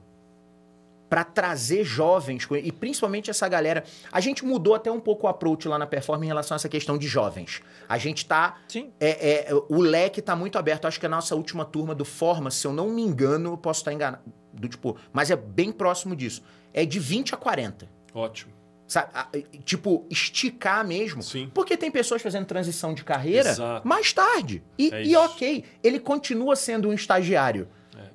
[1.10, 3.84] para trazer jovens, e principalmente essa galera.
[4.12, 6.69] A gente mudou até um pouco o approach lá na Performance em relação a essa
[6.69, 7.62] questão de jovens.
[7.88, 8.58] A gente tá.
[8.67, 8.91] Sim.
[9.00, 10.86] É, é, o leque tá muito aberto.
[10.86, 13.82] Acho que a nossa última turma do Forma, se eu não me engano, eu posso
[13.82, 14.22] estar enganado.
[14.54, 16.43] Do tipo, mas é bem próximo disso.
[16.74, 17.89] É de 20 a 40.
[18.13, 18.54] Ótimo.
[18.88, 19.12] Sabe?
[19.63, 21.22] Tipo, esticar mesmo.
[21.22, 21.50] Sim.
[21.54, 23.88] Porque tem pessoas fazendo transição de carreira Exato.
[23.88, 24.63] mais tarde.
[24.78, 27.67] E, É e ok, ele continua sendo um estagiário.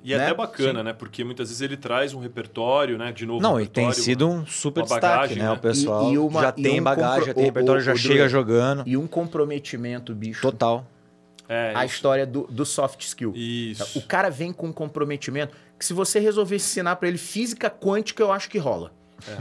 [0.05, 0.07] É.
[0.09, 0.25] E é Né?
[0.25, 0.93] até bacana, né?
[0.93, 3.11] Porque muitas vezes ele traz um repertório, né?
[3.11, 3.41] De novo.
[3.41, 5.43] Não, e tem sido um super uma destaque, bagagem, né?
[5.45, 5.51] né?
[5.51, 7.93] O pessoal E- e uma- já tem um bagagem, compro- já tem repertório, o- já
[7.93, 8.83] o chega Drew- jogando.
[8.85, 10.41] E um comprometimento, bicho.
[10.41, 10.85] Total.
[11.47, 11.95] É, A isso.
[11.95, 13.31] história do, do soft skill.
[13.35, 13.99] Isso.
[13.99, 18.21] O cara vem com um comprometimento que se você resolver ensinar pra ele física quântica,
[18.23, 18.91] eu acho que rola.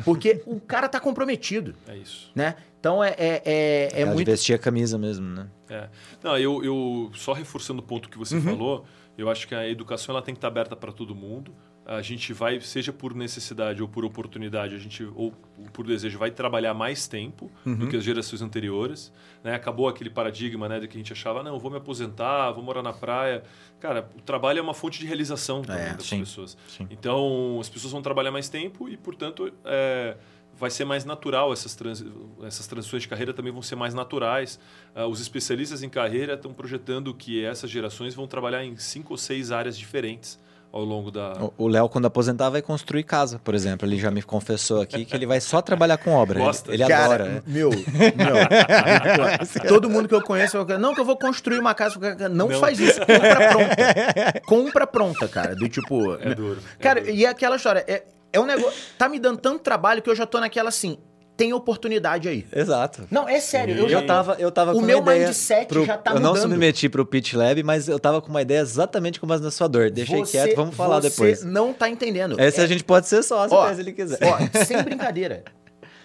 [0.05, 2.31] Porque o cara tá comprometido, É isso.
[2.35, 2.55] né?
[2.79, 4.31] Então é, é, é, é de muito...
[4.31, 5.47] vestir a camisa mesmo, né?
[5.69, 5.89] É.
[6.23, 8.43] Não, eu, eu só reforçando o ponto que você Uhum.
[8.43, 8.85] falou,
[9.17, 11.55] eu acho que a educação ela tem que estar aberta para todo mundo.
[11.87, 15.33] A gente vai, seja por necessidade ou por oportunidade, a gente ou
[15.71, 17.77] por desejo vai trabalhar mais tempo Uhum.
[17.77, 19.13] do que as gerações anteriores.
[19.43, 19.55] Né?
[19.55, 22.83] Acabou aquele paradigma, né, de que a gente achava, não, vou me aposentar, vou morar
[22.83, 23.43] na praia.
[23.81, 26.57] Cara, o trabalho é uma fonte de realização também É, das sim, pessoas.
[26.69, 26.87] sim.
[26.91, 30.17] Então, as pessoas vão trabalhar mais tempo e, portanto, é,
[30.59, 32.07] vai ser mais natural essas, transi
[32.43, 34.59] essas transições de carreira também vão ser mais naturais.
[34.95, 39.17] Ah, os especialistas em carreira estão projetando que essas gerações vão trabalhar em cinco ou
[39.19, 40.39] seis áreas diferentes
[40.73, 41.35] ao longo da.
[41.57, 43.87] O Léo, quando aposentar, vai construir casa, por exemplo.
[43.87, 46.41] Ele já me confessou aqui que ele vai só trabalhar com obra.
[46.41, 46.73] Gosta.
[46.75, 47.43] Ele, ele Cara, adora.
[47.47, 47.71] meu,
[48.19, 51.97] meu, todo mundo que eu conheço, eu não, que eu vou construir uma casa.
[52.29, 52.59] Não, Não.
[52.59, 54.41] faz isso, compra pronta.
[54.47, 55.55] Compra pronta, cara.
[55.55, 56.15] Do tipo.
[56.15, 56.59] É duro.
[56.79, 57.13] é Cara, duro.
[57.13, 58.03] e é aquela história, é,
[58.35, 58.79] é um negócio.
[58.99, 60.99] Tá me dando tanto trabalho que eu já tô naquela assim.
[61.37, 62.47] Tem oportunidade aí.
[62.55, 63.09] Exato.
[63.11, 65.67] Não, é sério, eu já Eu tava, eu tava O com uma meu ideia mindset
[65.67, 66.43] pro- já tá Eu não mudando.
[66.43, 69.67] submeti pro Pitch Lab, mas eu tava com uma ideia exatamente como as da sua
[69.67, 69.91] dor.
[69.91, 71.43] Deixei Você- quieto, vamos falar você depois.
[71.43, 72.39] não tá entendendo.
[72.41, 74.19] Essa É- a gente pode ser sócio, Ó, se ele quiser.
[74.23, 75.43] Ó, sem brincadeira.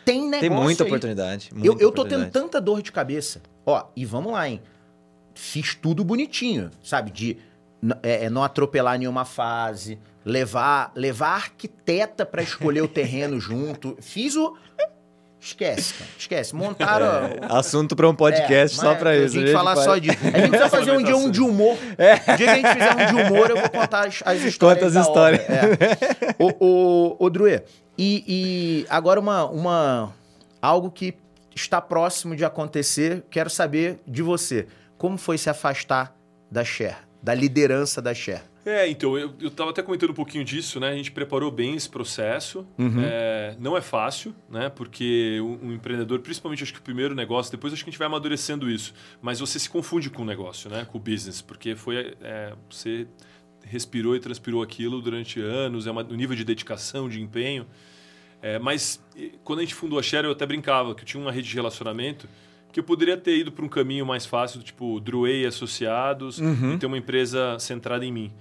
[0.03, 0.89] Tem negócio Tem muita aí.
[0.89, 1.49] oportunidade.
[1.53, 2.31] Eu, muita eu tô tendo oportunidade.
[2.31, 3.39] tanta dor de cabeça.
[3.67, 4.59] Ó, e vamos lá, hein?
[5.35, 7.11] Fiz tudo bonitinho, sabe?
[7.11, 7.37] De
[8.01, 13.97] é, é, não atropelar nenhuma fase, levar, levar a arquiteta pra escolher o terreno junto.
[14.01, 14.55] Fiz o.
[15.41, 16.09] Esquece, cara.
[16.17, 16.53] Esquece.
[16.55, 17.07] Montaram.
[17.49, 19.35] Assunto para um podcast É, só para A isso.
[19.35, 20.17] gente gente falar só disso.
[20.21, 21.77] A gente precisa fazer um dia um de humor.
[21.77, 21.77] O
[22.35, 24.83] dia que a gente fizer um de humor, eu vou contar as, as histórias.
[24.83, 25.41] Conta as histórias.
[25.49, 26.35] É.
[26.37, 27.63] o, o, o Druê,
[27.97, 30.13] e, e agora uma, uma.
[30.61, 31.15] Algo que
[31.55, 34.67] está próximo de acontecer, quero saber de você.
[34.97, 36.13] Como foi se afastar
[36.51, 38.43] da Cher, da liderança da Cher?
[38.69, 40.89] É, então, eu, eu tava até comentando um pouquinho disso, né?
[40.89, 42.67] A gente preparou bem esse processo.
[42.77, 43.01] Uhum.
[43.03, 44.69] É, não é fácil, né?
[44.69, 47.97] Porque um, um empreendedor, principalmente acho que o primeiro negócio, depois acho que a gente
[47.99, 48.93] vai amadurecendo isso.
[49.21, 50.85] Mas você se confunde com o negócio, né?
[50.91, 52.13] Com o business, porque foi.
[52.21, 53.07] é, você
[53.65, 57.65] respirou e transpirou aquilo durante anos, é uma- um nível de dedicação, de empenho.
[58.41, 59.03] É, mas
[59.43, 61.55] quando a gente fundou a Share, eu até brincava que eu tinha uma rede de
[61.55, 62.27] relacionamento
[62.71, 66.39] que eu poderia ter ido para um caminho mais fácil, tipo Druei Associados,
[66.75, 68.31] e ter uma empresa centrada em mim.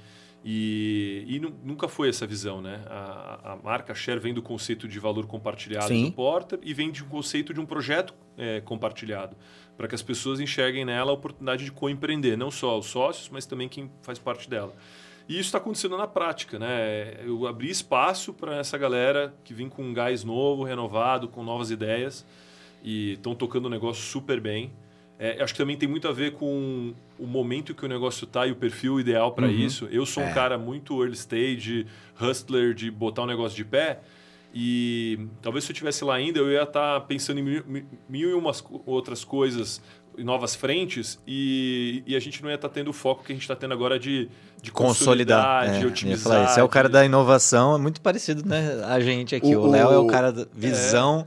[0.50, 2.80] E, e nu- nunca foi essa visão, né?
[2.87, 6.06] A, a marca Share vem do conceito de valor compartilhado Sim.
[6.06, 9.37] do Porter e vem de um conceito de um projeto é, compartilhado,
[9.76, 13.44] para que as pessoas enxerguem nela a oportunidade de co-empreender, não só os sócios, mas
[13.44, 14.74] também quem faz parte dela.
[15.28, 17.22] E isso está acontecendo na prática, né?
[17.26, 21.70] Eu abri espaço para essa galera que vem com um gás novo, renovado, com novas
[21.70, 22.24] ideias
[22.82, 24.72] e estão tocando o negócio super bem.
[25.18, 28.46] É, acho que também tem muito a ver com o momento que o negócio está
[28.46, 29.88] e o perfil ideal para isso.
[29.90, 30.33] Eu sou um É.
[30.33, 31.87] cara muito early stage,
[32.20, 33.98] hustler, de botar um negócio de pé.
[34.54, 37.64] E talvez se eu estivesse lá ainda, eu ia estar pensando em mil,
[38.09, 39.83] mil- e umas outras coisas,
[40.16, 43.35] em novas frentes, e, e a gente não ia estar tendo o foco que a
[43.35, 44.28] gente está tendo agora de,
[44.62, 45.44] de Consolidar.
[45.44, 46.44] consolidar, É, de otimizar.
[46.50, 48.83] esse é o cara da inovação, é muito parecido, né?
[48.87, 49.54] A gente aqui.
[49.54, 51.26] O Léo é o o- cara da visão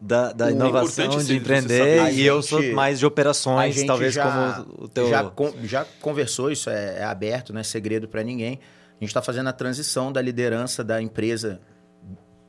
[0.00, 3.74] da, da O- inovação, importante de empreender, e eu A sou gente- mais de operações,
[3.74, 4.24] gente talvez já,
[4.64, 5.08] como o teu.
[5.10, 8.60] já, con- já conversou, isso é, é aberto, não é segredo para ninguém.
[8.90, 11.60] A gente está fazendo a transição da liderança da empresa.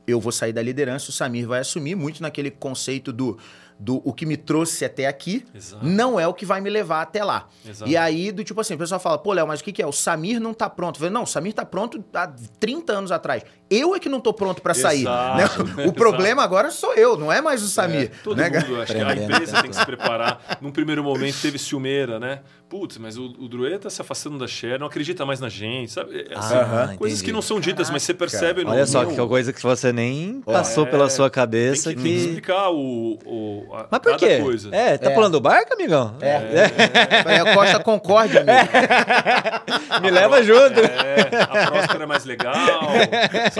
[0.06, 3.38] Eu vou sair da liderança, o Samir vai assumir, muito naquele conceito do,
[3.78, 5.86] do o que me trouxe até aqui Exato.
[5.86, 7.48] não é o que vai me levar até lá.
[7.68, 7.88] Exato.
[7.88, 9.86] E aí, do tipo assim, o pessoal fala, pô, Léo, mas o que, que é?
[9.86, 10.96] O Samir não tá pronto.
[10.96, 12.26] Eu falei, não, o Samir tá pronto há
[12.58, 13.44] 30 anos atrás.
[13.70, 15.04] Eu é que não tô pronto para sair.
[15.04, 15.48] né?
[15.76, 15.92] O exato.
[15.92, 18.10] problema agora sou eu, não é mais o É, Samir.
[18.24, 20.58] todo né, mundo, acho que a empresa tem que se preparar.
[20.60, 22.40] Num primeiro momento teve ciumeira, né?
[22.68, 25.90] Putz, mas o, o Druê tá se afastando da Share, não acredita mais na gente,
[25.90, 26.26] sabe?
[26.30, 27.24] É, assim, Ah, coisas entendi.
[27.24, 29.60] que não são ditas, mas você percebe no Olha só, no- que é coisa que
[29.62, 32.02] você nem passou é, pela sua tem cabeça que, que.
[32.02, 34.38] tem que explicar o, o, a, Mas por cada quê?
[34.40, 34.68] coisa.
[34.72, 35.14] É, tá É.
[35.14, 36.14] pulando o barco, amigão?
[36.20, 37.34] É.
[37.50, 38.52] É, Costa Concorde, amigo.
[40.02, 40.80] Me leva junto.
[40.80, 43.59] É, a próspera é mais legal, sabe?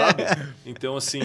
[0.65, 1.19] Então, assim,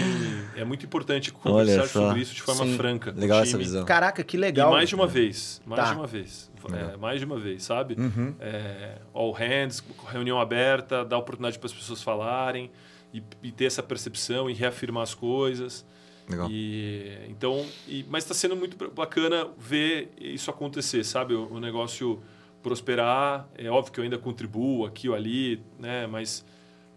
[0.56, 2.76] é muito importante conversar sobre isso de forma Sim.
[2.76, 3.12] franca.
[3.16, 3.84] Legal essa visão.
[3.84, 4.70] Caraca, que legal.
[4.70, 5.60] E mais de uma vez.
[5.66, 5.92] Mais Tá.
[5.92, 6.50] de uma vez.
[6.72, 7.94] É, mais de uma vez, sabe?
[7.98, 8.34] Uhum.
[8.40, 12.70] É, all hands, reunião aberta, dar oportunidade para as pessoas falarem
[13.14, 15.86] e, e ter essa percepção e reafirmar as coisas.
[16.28, 16.48] Legal.
[16.50, 21.34] E, então, e- mas está sendo muito bacana ver isso acontecer, sabe?
[21.34, 22.20] O, o negócio
[22.62, 23.48] prosperar.
[23.56, 26.06] É óbvio que eu ainda contribuo aqui ou ali, né?
[26.08, 26.44] Mas,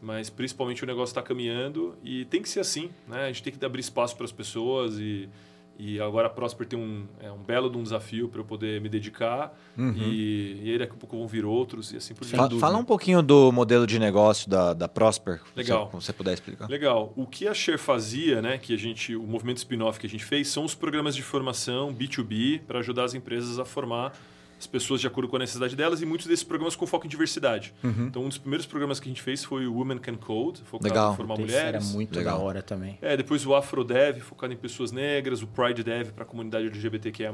[0.01, 3.23] mas principalmente o negócio está caminhando e tem que ser assim, né?
[3.23, 5.29] A gente tem que abrir espaço para as pessoas e,
[5.77, 8.79] e agora a Prosper tem um, é um belo de um desafio para eu poder
[8.81, 12.59] me dedicar e, e aí daqui a pouco vão vir outros e assim por diante.
[12.59, 15.41] Fala um pouquinho do modelo de negócio da, da Prosper.
[15.55, 15.87] Legal.
[15.87, 16.69] Se você puder explicar.
[16.69, 17.13] Legal.
[17.15, 20.25] O que a Share fazia, né, que a gente, o movimento spin-off que a gente
[20.25, 24.13] fez, são os programas de formação B2B para ajudar as empresas a formar
[24.59, 27.09] as pessoas de acordo com a necessidade delas e muitos desses programas com foco em
[27.09, 27.73] diversidade.
[27.81, 30.89] Então, um dos primeiros programas que a gente fez foi o Women Can Code, focado
[30.89, 31.13] Legal.
[31.13, 31.65] em formar Isso mulheres.
[31.85, 32.37] era muito Legal.
[32.37, 32.97] da hora também.
[33.01, 37.31] É, depois o AfroDev, focado em pessoas negras, o Pride Dev para a comunidade LGBTQIA+,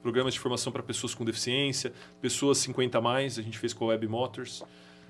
[0.00, 3.86] programas de formação para pessoas com deficiência, pessoas 50+, a mais, a gente fez com
[3.86, 4.62] a Web Motors.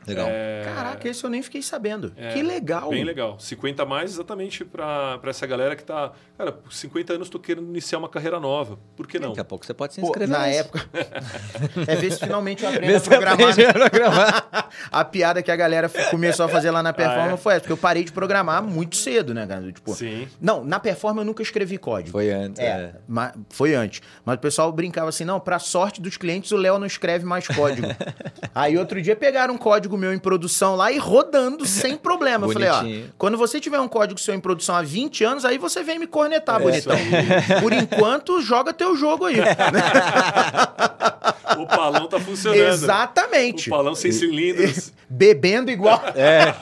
[0.06, 0.26] Legal.
[0.28, 2.12] É, Caraca, esse eu nem fiquei sabendo.
[2.16, 2.90] é, que legal.
[2.90, 3.38] Bem legal.
[3.38, 6.12] 50 a mais exatamente para essa galera que tá.
[6.36, 8.78] Cara, por 50 anos tô querendo iniciar uma carreira nova.
[8.96, 9.28] Por que não?
[9.30, 10.36] Daqui a pouco você pode se Pô, inscrever.
[10.36, 10.60] na nisso.
[10.60, 10.88] época.
[11.86, 13.32] é ver se finalmente eu aprendo Vê a programar.
[13.34, 14.68] aprende a programar.
[14.90, 17.36] A piada que a galera começou a fazer lá na performance Ah, é?
[17.36, 19.70] foi essa, porque eu parei de programar muito cedo, né, cara?
[19.70, 20.26] Tipo, Sim.
[20.40, 22.10] não, na performance eu nunca escrevi código.
[22.10, 22.58] Foi antes.
[22.60, 22.92] É, É.
[23.06, 24.00] ma- foi antes.
[24.24, 27.46] Mas o pessoal brincava assim, não, pra sorte dos clientes, o Léo não escreve mais
[27.46, 27.86] código.
[28.54, 32.46] Aí outro dia pegaram um código meu em produção lá e rodando sem problema.
[32.46, 32.82] Eu falei, ó,
[33.18, 36.06] quando você tiver um código seu em produção há 20 anos, aí você vem me
[36.06, 36.96] cornetar, É, bonitão.
[37.60, 39.36] Por enquanto, joga teu jogo aí.
[41.58, 42.60] O palão tá funcionando.
[42.60, 43.68] Exatamente.
[43.68, 44.92] O palão sem cilindros.
[45.08, 46.02] Bebendo igual.
[46.14, 46.54] É.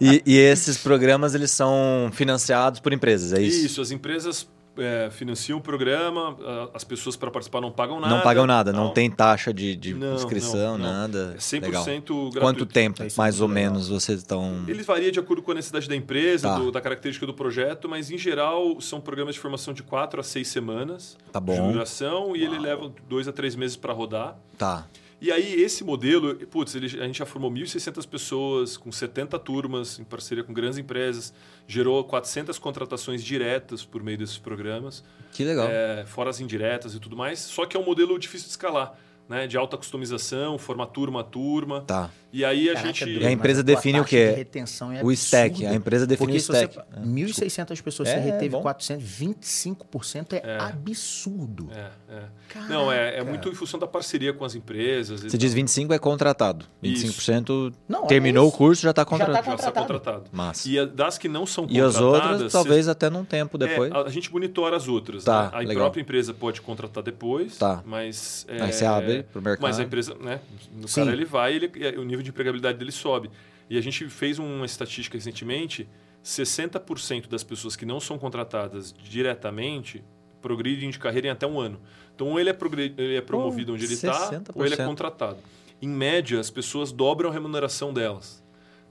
[0.00, 3.66] E, e esses programas, eles são financiados por empresas, é isso?
[3.66, 4.46] Isso, as empresas
[4.78, 6.36] é, financiam o programa,
[6.74, 8.14] as pessoas para participar não pagam nada.
[8.14, 8.92] Não pagam nada, não Não.
[8.92, 10.92] tem taxa de, de Não, inscrição, não, não.
[10.92, 11.34] nada.
[11.36, 11.84] É 100% Legal.
[11.84, 12.40] gratuito.
[12.40, 13.62] Quanto tempo, é mais ou legal.
[13.72, 14.64] menos, vocês estão...
[14.68, 16.58] Ele varia de acordo com a necessidade da empresa, Tá.
[16.58, 20.22] do- da característica do projeto, mas em geral são programas de formação de 4 a
[20.22, 21.72] 6 semanas Tá de bom.
[21.72, 24.36] duração e ele leva 2 a 3 meses para rodar.
[24.58, 24.86] Tá.
[25.20, 29.98] E aí, esse modelo, putz, ele, a gente já formou 1.600 pessoas, com 70 turmas,
[29.98, 31.32] em parceria com grandes empresas,
[31.66, 35.02] gerou 400 contratações diretas por meio desses programas,
[35.32, 35.68] Que legal.
[35.70, 37.38] é, fora as indiretas e tudo mais.
[37.38, 38.94] Só que é um modelo difícil de escalar,
[39.26, 39.46] né?
[39.46, 41.80] De alta customização, forma turma a turma.
[41.80, 42.10] Tá.
[42.36, 43.18] E aí a Caraca, gente.
[43.18, 44.28] E a empresa define o quê?
[44.28, 45.64] de retenção é O stack.
[45.64, 46.64] A empresa define Porque o se você...
[46.64, 46.86] stack.
[46.94, 47.00] É.
[47.00, 48.60] 1.600 pessoas, você É, reteve bom.
[48.60, 50.58] 400, 25% é, É.
[50.60, 51.70] absurdo.
[51.74, 52.22] É, é.
[52.68, 55.22] Não, é, é muito em função da parceria com as empresas.
[55.22, 56.66] Você diz 25 é contratado.
[56.84, 59.46] 25% Não, é terminou o curso, já está tá contratado.
[59.46, 59.86] já está contratado.
[59.86, 60.24] contratado.
[60.32, 60.68] Massa.
[60.68, 62.32] E das que não são E as contratadas.
[62.32, 63.90] outras, talvez até num tempo depois.
[63.92, 65.24] É, a, gente monitora as outras.
[65.24, 65.50] Tá, né?
[65.54, 65.76] A legal.
[65.76, 67.82] própria empresa pode contratar depois, Tá.
[67.86, 68.44] mas.
[68.48, 69.62] é, Aí você abre pro mercado.
[69.62, 70.40] Mas a empresa, né?
[70.82, 71.00] O Sim.
[71.04, 73.30] cara ele vai e ele- o nível de empregabilidade dele sobe.
[73.68, 75.88] E a gente fez uma estatística recentemente:
[76.24, 80.04] 60% das pessoas que não são contratadas diretamente
[80.42, 81.80] progridem de carreira em até um ano.
[82.14, 82.56] Então, ou ele é,
[82.96, 84.50] ele é promovido onde ele está, 60%.
[84.54, 85.38] ou ele é contratado.
[85.82, 88.42] Em média, as pessoas dobram a remuneração delas.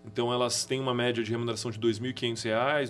[0.06, 2.89] Então, elas têm uma média de remuneração de R$ 2.500,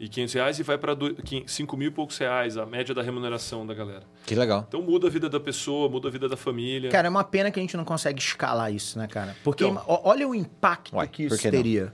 [0.00, 3.66] 2.500 reais e vai para R$ 5 mil e poucos reais, a média da remuneração
[3.66, 4.02] da galera.
[4.26, 4.64] Que legal.
[4.68, 6.90] Então, muda a vida da pessoa, muda a vida da família.
[6.90, 9.34] Cara, é uma pena que a gente não consegue escalar isso, né, cara?
[9.42, 9.82] Porque Então.
[9.86, 11.92] olha o impacto Uai, que isso que teria.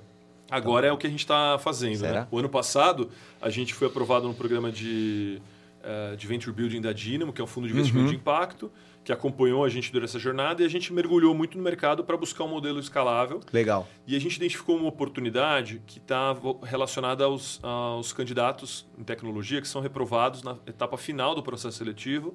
[0.50, 2.00] Agora é o que a gente está fazendo.
[2.00, 2.20] Será?
[2.22, 2.26] Né?
[2.30, 3.08] O ano passado,
[3.40, 5.40] a gente foi aprovado no programa de,
[5.82, 8.70] eh, de Venture Building da Dynamo, que é um fundo de investimento de impacto,
[9.04, 12.16] que acompanhou a gente durante essa jornada e a gente mergulhou muito no mercado para
[12.16, 13.40] buscar um modelo escalável.
[13.52, 13.86] Legal.
[14.06, 19.68] E a gente identificou uma oportunidade que está relacionada aos, aos candidatos em tecnologia que
[19.68, 22.34] são reprovados na etapa final do processo seletivo,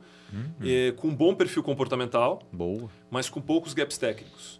[0.61, 2.89] eh, com um bom perfil comportamental, Boa.
[3.09, 4.59] mas com poucos gaps técnicos.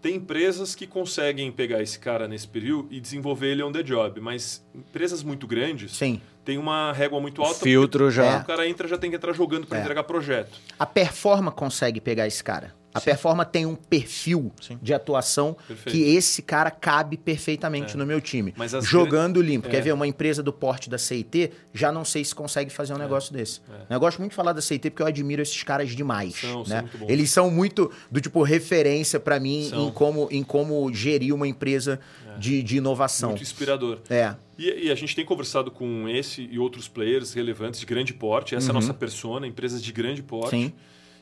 [0.00, 4.20] Tem empresas que conseguem pegar esse cara nesse período e desenvolver ele on the job,
[4.20, 6.20] mas empresas muito grandes Sim.
[6.44, 7.58] têm uma régua muito O alta.
[7.60, 8.38] filtro porque já.
[8.38, 9.80] O cara entra já tem que entrar jogando para É.
[9.82, 10.56] entregar projeto.
[10.78, 12.72] A Performa consegue pegar esse cara.
[12.92, 14.78] A Performa tem um perfil Sim.
[14.82, 15.90] de atuação Perfeito.
[15.90, 18.54] que esse cara cabe perfeitamente no meu time.
[18.82, 19.68] Jogando limpo.
[19.68, 19.70] É.
[19.70, 19.92] Quer ver?
[19.92, 23.60] Uma empresa do porte da CIT, já não sei se consegue fazer um negócio desse.
[23.88, 26.34] Eu gosto muito de falar da CIT porque eu admiro esses caras demais.
[26.34, 26.88] São, são né?
[26.98, 27.08] bons.
[27.08, 29.88] Eles são muito do tipo referência pra mim São.
[29.88, 32.00] em como, em como gerir uma empresa
[32.38, 33.30] de, de inovação.
[33.30, 33.98] Muito inspirador.
[34.08, 34.34] É.
[34.58, 38.54] E, e a gente tem conversado com esse e outros players relevantes de grande porte.
[38.54, 40.56] Essa é a nossa persona, empresas de grande porte.
[40.56, 40.62] Uhum.
[40.62, 40.72] Sim.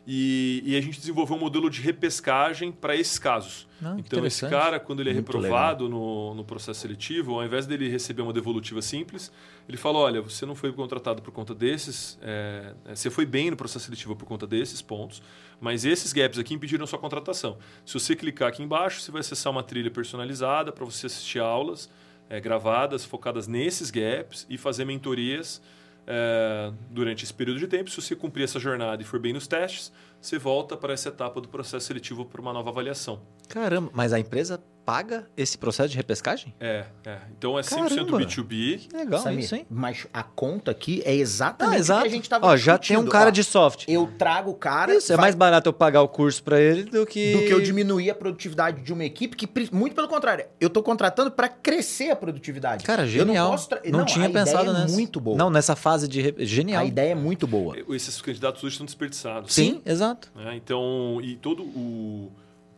[0.07, 3.67] E, e a gente desenvolveu um modelo de repescagem para esses casos.
[3.83, 7.67] Ah, então, esse cara, quando ele é Muito reprovado no, no processo seletivo, ao invés
[7.67, 9.33] dele receber uma devolutiva simples,
[9.69, 13.51] ele fala: olha, você não foi contratado por conta desses, é, é, você foi bem
[13.51, 15.21] no processo seletivo por conta desses pontos,
[15.61, 17.59] mas esses gaps aqui impediram sua contratação.
[17.85, 21.91] Se você clicar aqui embaixo, você vai acessar uma trilha personalizada para você assistir aulas
[22.31, 25.61] é, gravadas, focadas nesses gaps e fazer mentorias
[26.07, 27.91] é, durante esse período de tempo.
[27.91, 31.41] Se você cumprir essa jornada e for bem nos testes, você volta para essa etapa
[31.41, 33.21] do processo seletivo para uma nova avaliação.
[33.49, 36.55] Caramba, mas a empresa paga esse processo de repescagem?
[36.61, 37.19] É, é.
[37.37, 38.19] Então é 100% Caramba.
[38.21, 38.87] B2B.
[38.89, 39.67] Que legal Samir, isso, hein?
[39.69, 42.03] Mas a conta aqui é Ah, exatamente o exato.
[42.03, 43.11] que a gente tava Ó, já tem um discutindo.
[43.11, 43.85] cara Ó, de soft.
[43.89, 44.95] Eu trago o cara.
[44.95, 47.33] Isso, é vai- mais barato eu pagar o curso pra ele do que...
[47.33, 50.81] do que eu diminuir a produtividade de uma equipe que, muito pelo contrário, eu tô
[50.85, 52.85] contratando para crescer a produtividade.
[52.85, 53.47] Cara, Eu genial.
[53.47, 54.93] não, posso tra- Não, não, tinha a pensado ideia nessa.
[54.93, 55.37] é muito boa.
[55.37, 56.33] Não, nessa fase de...
[56.47, 56.83] Genial.
[56.83, 57.75] A ideia é muito boa.
[57.91, 59.53] Esses candidatos hoje estão desperdiçados.
[59.53, 60.31] Sim, exato.
[60.33, 60.55] né?
[60.55, 62.31] Então, e todo o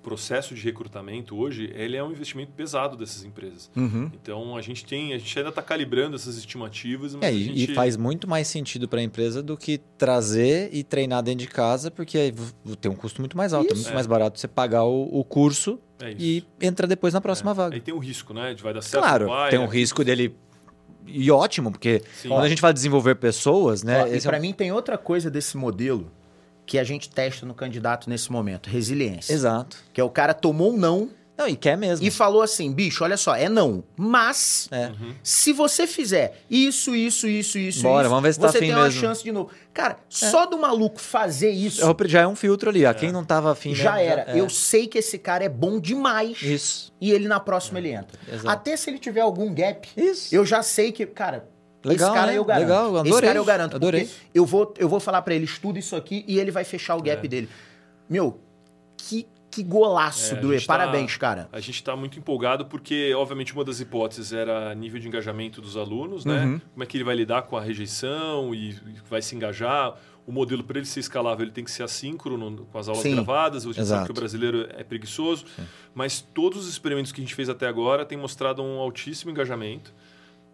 [0.03, 3.71] processo de recrutamento hoje, ele é um investimento pesado dessas empresas.
[3.77, 4.11] Uhum.
[4.15, 7.43] Então, a gente tem, a gente ainda está calibrando essas estimativas, mas É, a e,
[7.45, 7.73] gente...
[7.73, 11.49] e faz muito mais sentido para a empresa do que trazer e treinar dentro de
[11.49, 12.33] casa, porque
[12.81, 13.71] tem um custo muito mais alto.
[13.71, 13.83] É Isso.
[13.83, 17.75] muito mais barato você pagar o, o curso É e entra depois na próxima vaga.
[17.75, 18.55] Aí tem o risco, né?
[18.55, 19.03] De vai dar certo.
[19.03, 19.69] Claro, vai, tem um é.
[19.71, 20.35] risco dele.
[21.07, 22.29] E ótimo, porque Sim.
[22.29, 24.03] quando a gente fala de desenvolver pessoas, né?
[24.03, 26.11] Ó, e esse é um- mim tem outra coisa desse modelo
[26.69, 29.33] que a gente testa no candidato nesse momento, resiliência.
[29.33, 29.79] Exato.
[29.93, 32.05] Que é o cara tomou um não Não, e quer mesmo.
[32.05, 34.91] e falou assim, bicho, olha só, é não, mas É.
[35.23, 38.67] se você fizer isso, isso, isso, isso, Bora, isso, vamos ver se tá você afim
[38.67, 39.01] tem uma mesmo.
[39.01, 39.49] chance de novo.
[39.73, 42.85] Cara, só do maluco fazer isso É, Já é um filtro ali.
[42.85, 42.93] ó.
[42.93, 44.31] Quem não tava afim já mesmo, era.
[44.33, 44.41] é.
[44.41, 46.93] Eu sei que esse cara é bom demais Isso.
[47.01, 48.19] e ele na próxima ele entra.
[48.31, 48.51] Exato.
[48.51, 50.35] Até se ele tiver algum gap, Isso.
[50.35, 51.49] eu já sei que, cara,
[51.89, 52.39] Legal, esse cara né?
[52.39, 52.63] eu garanto.
[52.69, 53.77] Legal, esse adorei, cara eu garanto.
[53.77, 54.09] adorei.
[54.35, 57.03] Eu vou, eu vou falar pra ele, estuda isso aqui e ele vai fechar o
[57.03, 57.29] gap É.
[57.29, 57.49] dele.
[58.09, 58.39] Meu,
[58.97, 61.49] que, que golaço, É, gente tá- Parabéns, cara.
[61.53, 65.77] A gente está muito empolgado porque, obviamente, uma das hipóteses era nível de engajamento dos
[65.77, 66.45] alunos, né?
[66.45, 66.61] Uhum.
[66.73, 68.77] Como é que ele vai lidar com a rejeição e
[69.09, 69.95] vai se engajar.
[70.27, 73.15] O modelo, para ele ser escalável, ele tem que ser assíncrono com as aulas Sim.
[73.15, 73.63] gravadas.
[73.65, 74.05] A gente sabe Exato.
[74.05, 75.47] que o brasileiro é preguiçoso.
[75.95, 79.91] Mas todos os experimentos que a gente fez até agora têm mostrado um altíssimo engajamento.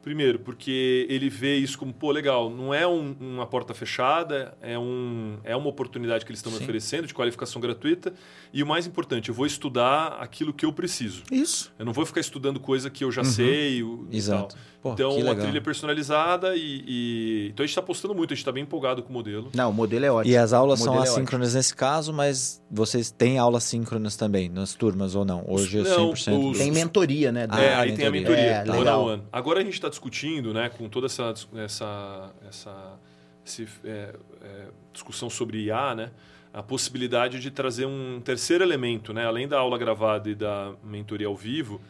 [0.04, 4.78] Primeiro, porque ele vê isso como, pô, legal, não é um- uma porta fechada, é,
[4.78, 8.12] um, é uma oportunidade que eles estão me oferecendo de qualificação gratuita.
[8.52, 11.22] E o mais importante, eu vou estudar aquilo que eu preciso.
[11.32, 11.72] Isso.
[11.78, 13.82] Eu não vou ficar estudando coisa que eu já sei.
[13.82, 14.56] o- Exato.
[14.82, 18.42] Pô, então, uma trilha personalizada e, e- Então, a gente está apostando muito, a gente
[18.42, 19.50] está bem empolgado com o modelo.
[19.54, 20.34] Não, o modelo é ótimo.
[20.34, 24.74] E as aulas são é assíncronas nesse caso, mas vocês têm aulas síncronas também, nas
[24.74, 25.42] turmas ou não?
[25.48, 26.50] Hoje é Não, 100%.
[26.50, 27.46] os- Tem mentoria, né?
[27.48, 28.58] Ah, é, aí tem a mentoria.
[28.64, 29.22] mentoria, É, one on one.
[29.32, 33.00] Agora a gente está discutindo, né, com toda essa, essa, essa
[33.44, 36.10] esse, é, é, discussão sobre IA, né,
[36.52, 41.26] a possibilidade de trazer um terceiro elemento, né, além da aula gravada e da mentoria
[41.26, 41.80] ao vivo,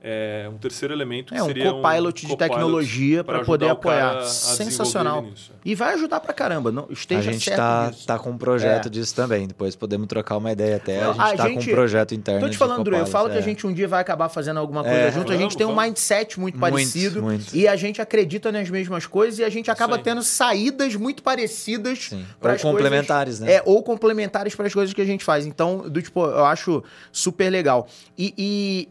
[0.00, 4.18] é, um terceiro elemento que É um seria copilot de tecnologia pra para poder apoiar.
[4.18, 5.26] a Sensacional.
[5.64, 6.70] E vai ajudar pra caramba.
[6.70, 8.90] Não, A esteja gente certo tá, tá com um projeto É.
[8.90, 9.46] disso também.
[9.46, 11.00] Depois podemos trocar uma ideia até.
[11.02, 12.40] Não, a gente a tá gente- com um projeto interno.
[12.40, 13.42] Tô te falando, Dru, eu falo que a é.
[13.42, 15.30] gente um dia vai acabar fazendo alguma coisa É, junto.
[15.32, 15.84] a gente vamos, tem um vamos.
[15.84, 17.54] mindset muito Muito, parecido muito.
[17.56, 20.02] e a gente acredita nas mesmas coisas e a gente acaba aí.
[20.02, 22.24] tendo saídas muito parecidas Sim.
[22.40, 23.54] para Ou complementares, né?
[23.54, 25.44] É, ou complementares para as coisas que a gente faz.
[25.44, 26.82] Então, do tipo, eu acho
[27.12, 27.86] super legal.
[28.16, 28.88] E, e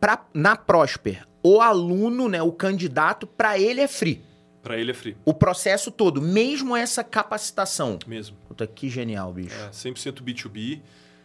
[0.00, 4.22] pra, na Prosper, o aluno, né, o candidato, para ele é free.
[4.62, 7.98] Para ele é free, O processo todo, mesmo essa capacitação.
[8.06, 8.36] mesmo.
[8.48, 9.54] Puta, que genial, bicho.
[9.54, 10.80] É, 100% B2B.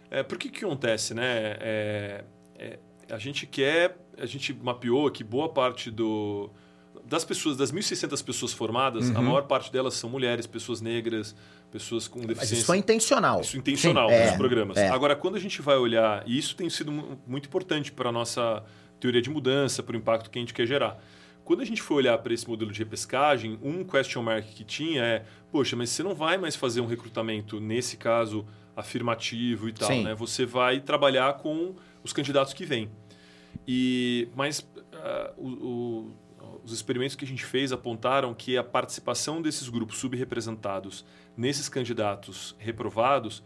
[0.09, 1.57] É, por que que acontece, né?
[1.59, 2.23] É,
[2.59, 6.51] é, a gente quer, a gente mapeou que boa parte do,
[7.03, 9.25] das pessoas, das 1.600 pessoas formadas, a Uhum.
[9.25, 11.35] maior parte delas são mulheres, pessoas negras,
[11.73, 12.55] pessoas com Mas deficiência.
[12.55, 13.41] isso foi intencional.
[13.41, 14.77] Isso intencional Sim, nos é, programas.
[14.77, 14.87] é.
[14.89, 18.11] Agora, quando a gente vai olhar, e isso tem sido mu- muito importante para a
[18.11, 18.63] nossa
[18.99, 21.03] teoria de mudança, para o impacto que a gente quer gerar.
[21.43, 25.03] Quando a gente foi olhar para esse modelo de repescagem, um question mark que tinha
[25.03, 28.45] é: poxa, mas você não vai mais fazer um recrutamento, nesse caso,
[28.75, 30.03] afirmativo e tal, Sim.
[30.03, 30.13] né?
[30.15, 32.89] Você vai trabalhar com os candidatos que vêm.
[33.67, 36.11] E, mas ah, o- o-
[36.63, 41.05] os experimentos que a gente fez apontaram que a participação desses grupos subrepresentados
[41.35, 43.43] nesses candidatos reprovados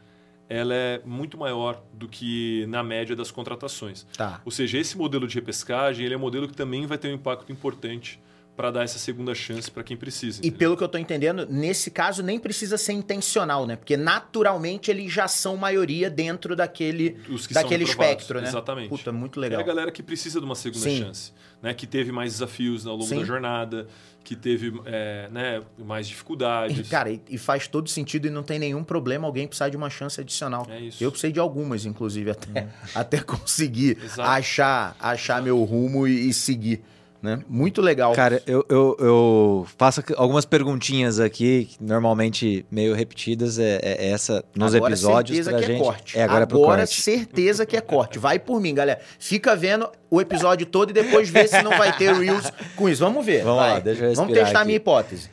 [0.49, 4.07] ela é muito maior do que na média das contratações.
[4.15, 4.41] Tá.
[4.45, 7.15] Ou seja, esse modelo de repescagem ele é um modelo que também vai ter um
[7.15, 8.20] impacto importante
[8.58, 10.39] para dar essa segunda chance para quem precisa.
[10.41, 10.58] E entendeu?
[10.58, 13.76] pelo que eu tô entendendo, nesse caso nem precisa ser intencional, né?
[13.76, 17.18] Porque naturalmente eles já são maioria dentro daquele,
[17.51, 18.47] daquele espectro, né?
[18.47, 18.89] Exatamente.
[18.89, 19.62] Puta, muito É legal.
[19.62, 20.97] a galera que precisa de uma segunda Sim.
[20.97, 21.32] chance,
[21.62, 21.72] né?
[21.76, 23.20] Que teve mais desafios ao longo Sim.
[23.20, 23.88] da jornada,
[24.24, 26.89] que teve é, né, mais E, dificuldades.
[26.89, 29.89] cara, e, e faz todo sentido e não tem nenhum problema alguém precisar de uma
[29.89, 30.66] chance adicional.
[30.70, 31.01] É isso.
[31.01, 34.22] Eu precisei de algumas, inclusive, até, até conseguir Exato.
[34.30, 36.82] achar, achar meu rumo e, e seguir.
[37.22, 37.39] Né?
[37.49, 38.13] Muito legal.
[38.13, 44.76] Cara, eu, eu, eu faço algumas perguntinhas aqui, normalmente meio repetidas, é, é essa nos
[44.76, 45.82] agora episódios certeza pra que gente.
[45.82, 46.18] é corte.
[46.18, 47.01] É, agora, é agora corte.
[47.01, 48.20] certeza que é corte.
[48.20, 48.99] Vai por mim, galera.
[49.18, 53.03] Fica vendo o episódio todo e depois vê se não vai ter Reels com isso.
[53.03, 53.43] Vamos ver.
[53.43, 53.74] Vamos vai.
[53.74, 55.30] lá, deixa eu Vamos testar a minha hipótese.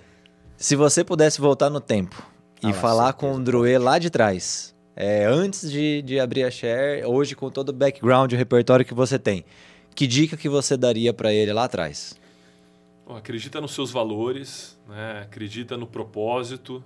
[0.57, 2.17] Se você pudesse voltar no tempo
[2.63, 6.19] e Ah lá, falar certeza, com o Druê lá de trás, é, antes de, de
[6.19, 9.45] abrir a share, hoje com todo o background e o repertório que você tem,
[9.95, 12.19] que dica que você daria pra ele lá atrás?
[13.07, 15.23] Bom, acredita nos seus valores, né?
[15.23, 16.83] acredita no propósito,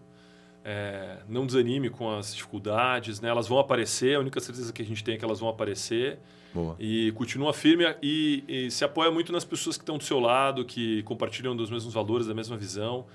[0.65, 3.29] é, não desanime com as dificuldades, né?
[3.29, 6.19] elas vão aparecer, a única certeza que a gente tem é que elas vão aparecer.
[6.53, 6.77] Boa.
[6.79, 10.65] E continua firme e, e se apoia muito nas pessoas que estão do seu lado,
[10.65, 13.07] que compartilham dos mesmos valores, da mesma visão,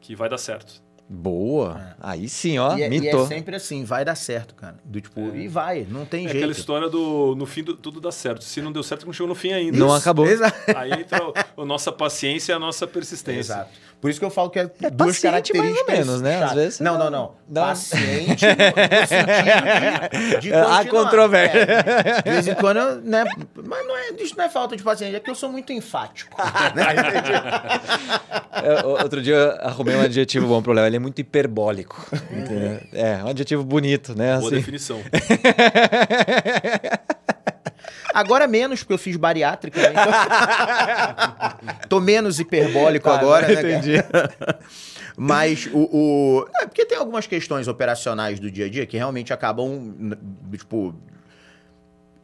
[0.00, 0.82] que vai dar certo.
[1.10, 1.96] Boa.
[2.00, 3.24] Aí sim, ó, e, é, e mitou.
[3.24, 4.76] é sempre assim, vai dar certo, cara.
[4.84, 6.36] Do tipo, e vai, não tem É jeito.
[6.36, 8.44] aquela história do no fim do- tudo dá certo.
[8.44, 9.78] Se não deu certo, não chegou no fim ainda.
[9.78, 10.26] Não acabou.
[10.26, 10.54] Exato.
[10.76, 13.40] Aí entra o- a nossa paciência e a nossa persistência.
[13.54, 13.70] Exato.
[14.00, 15.98] Por isso que eu falo que é, É duas paciente mais ou características.
[15.98, 16.42] menos, né?
[16.44, 17.32] Às vezes não, não, não.
[17.48, 18.52] dá- Paciente no,
[19.00, 20.86] no sentido de, de continuar.
[20.88, 21.58] controvérsia.
[21.58, 23.24] É, de vez em quando, eu, né?
[23.64, 26.36] Mas não é, isso não é falta de paciência, é que eu sou muito enfático.
[26.76, 26.84] né?
[28.60, 30.86] É, Outro dia eu arrumei um adjetivo bom pro Léo.
[30.86, 32.06] Ele é muito hiperbólico.
[32.30, 32.80] entendeu?
[32.92, 34.36] É, um adjetivo bonito, né?
[34.36, 34.56] Boa Assim.
[34.56, 35.00] definição.
[38.12, 39.80] Agora menos, porque eu fiz bariátrica.
[39.80, 39.90] Né?
[39.90, 41.78] Então...
[41.88, 43.54] Tô menos hiperbólico Tá, agora, né?
[43.54, 43.94] entendi.
[45.16, 45.78] Mas o.
[45.78, 46.46] o...
[46.60, 49.94] É, porque tem algumas questões operacionais do dia a dia que realmente acabam,
[50.52, 50.94] tipo.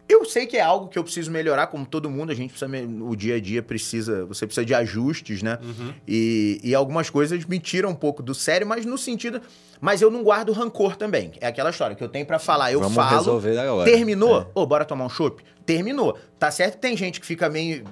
[0.07, 2.71] Eu sei que é algo que eu preciso melhorar, como todo mundo, a gente precisa.
[3.03, 4.27] O dia a dia precisa.
[4.27, 5.59] Você precisa de ajustes, né?
[6.07, 9.41] E, e algumas coisas me tiram um pouco do sério, mas no sentido.
[9.81, 11.33] Mas eu não guardo rancor também.
[11.41, 12.71] É aquela história que eu tenho pra falar.
[12.71, 13.17] Eu Vamos falo.
[13.17, 13.91] resolver agora.
[13.91, 14.43] Terminou?
[14.43, 14.47] É.
[14.55, 15.43] Ô, bora tomar um chopp?
[15.65, 16.19] Terminou.
[16.39, 17.85] Tá certo que tem gente que fica meio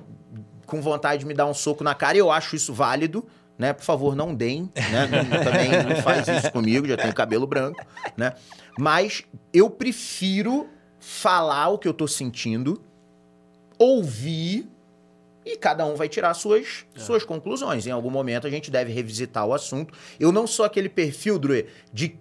[0.67, 3.27] com vontade de me dar um soco na cara e eu acho isso válido,
[3.59, 3.73] né?
[3.73, 5.07] Por favor, não deem, né?
[5.11, 7.83] Não- também não faz isso comigo, já tenho cabelo branco,
[8.17, 8.33] né?
[8.79, 10.67] Mas eu prefiro
[11.03, 12.81] falar o que eu tô sentindo,
[13.77, 14.69] ouvir
[15.45, 17.89] e cada um vai tirar suas, suas conclusões.
[17.89, 19.93] Em algum momento a gente deve revisitar o assunto.
[20.21, 22.17] Eu não sou aquele perfil, Drue, de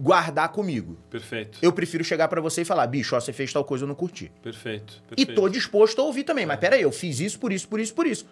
[0.00, 0.98] guardar comigo.
[1.08, 1.60] Perfeito.
[1.62, 3.94] Eu prefiro chegar pra você e falar, bicho, ó, você fez tal coisa, eu não
[3.94, 4.32] curti.
[4.42, 5.00] Perfeito.
[5.12, 5.40] E perfeito.
[5.40, 6.44] tô disposto a ouvir também.
[6.44, 8.26] Mas peraí, eu fiz isso, por isso, por isso, por isso.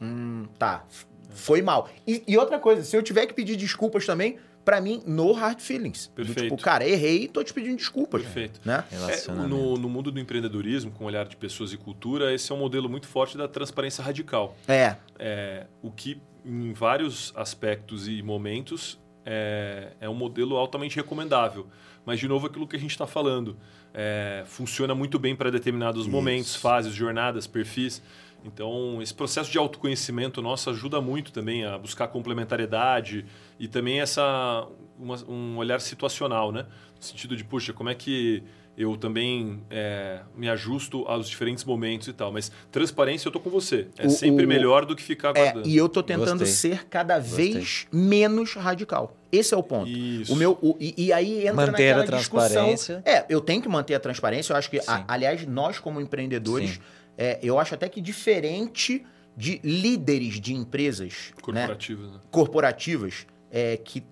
[0.00, 0.86] Hum, tá.
[1.34, 1.88] Foi mal.
[2.06, 5.60] E, e outra coisa, se eu tiver que pedir desculpas também, pra mim, no hard
[5.60, 6.06] feelings.
[6.06, 6.42] Do Perfeito.
[6.42, 8.22] tipo, cara, errei e tô te pedindo desculpas.
[8.22, 8.60] Perfeito.
[8.64, 8.82] Né?
[8.90, 9.48] É, Relacionamento.
[9.48, 12.58] no, no mundo do empreendedorismo, com o olhar de pessoas e cultura, esse é um
[12.58, 14.56] modelo muito forte da transparência radical.
[14.66, 14.96] É.
[15.18, 21.66] É, o que, em vários aspectos e momentos, é, é um modelo altamente recomendável.
[22.06, 23.56] Mas, de novo, aquilo que a gente está falando.
[23.94, 28.02] é, funciona muito bem para determinados momentos, fases, jornadas, perfis.
[28.44, 33.24] Então, esse processo de autoconhecimento nosso ajuda muito também a buscar complementariedade
[33.58, 34.66] e também essa
[34.98, 36.66] uma- um olhar situacional, né?
[36.96, 38.42] No sentido de, puxa, como é que
[38.76, 42.32] eu também é, me ajusto aos diferentes momentos e tal.
[42.32, 43.86] Mas transparência, eu tô com você.
[43.96, 45.66] É O- sempre o- melhor do que ficar É, guardando.
[45.68, 46.70] e eu tô tentando Gostei.
[46.72, 49.16] ser cada vez menos radical.
[49.30, 49.88] Esse é o ponto.
[49.88, 50.32] Isso.
[50.32, 52.48] O meu, o- e, e aí entra Manter a naquela discussão.
[52.48, 53.02] transparência.
[53.06, 54.52] É, eu tenho que manter a transparência.
[54.52, 56.80] Eu acho que, a- aliás, nós como empreendedores, Sim.
[57.16, 59.04] É, eu acho até que diferente
[59.36, 62.20] de líderes de empresas, né, Corporativos, né?
[62.30, 64.02] corporativas, é, que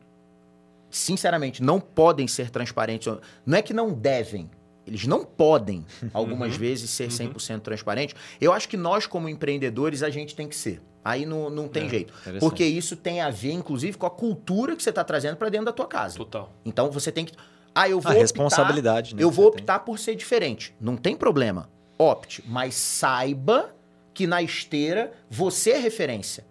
[0.90, 3.12] sinceramente não podem ser transparentes.
[3.46, 4.50] Não é que não devem.
[4.86, 8.16] Eles não podem, algumas vezes, ser 100% transparentes.
[8.40, 10.82] Eu acho que nós, como empreendedores, a gente tem que ser.
[11.04, 12.12] Aí não, não tem É, jeito.
[12.38, 15.66] Porque isso tem a ver, inclusive, com a cultura que você está trazendo para dentro
[15.66, 16.16] da tua casa.
[16.16, 16.52] Total.
[16.64, 17.32] Então você tem que.
[17.74, 18.08] Ah, eu vou.
[18.10, 19.22] A optar- responsabilidade, né?
[19.22, 19.60] eu vou você tem.
[19.62, 20.74] optar por ser diferente.
[20.80, 21.68] Não tem problema.
[22.02, 22.42] Opte.
[22.46, 23.74] Mas saiba
[24.14, 26.44] que na esteira você é referência.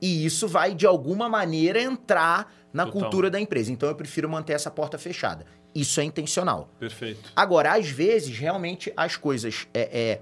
[0.00, 3.00] E isso vai, de alguma maneira, entrar na Total.
[3.02, 3.70] cultura da empresa.
[3.72, 5.44] Então eu prefiro manter essa porta fechada.
[5.74, 6.68] Isso é intencional.
[6.78, 7.30] Perfeito.
[7.36, 9.66] Agora, às vezes, realmente, as coisas.
[9.74, 10.20] É, é,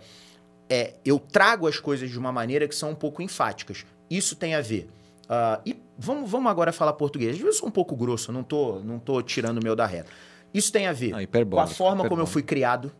[0.71, 3.87] é, eu trago as coisas de uma maneira que são um pouco enfáticas.
[4.11, 4.89] Isso tem a ver.
[5.29, 7.31] ah, e vamos, vamos agora falar português.
[7.31, 9.87] Às vezes eu sou um pouco grosso, não tô, não tô tirando o meu da
[9.87, 10.11] reta.
[10.53, 12.93] Isso tem a ver Ah, com a forma como eu fui criado.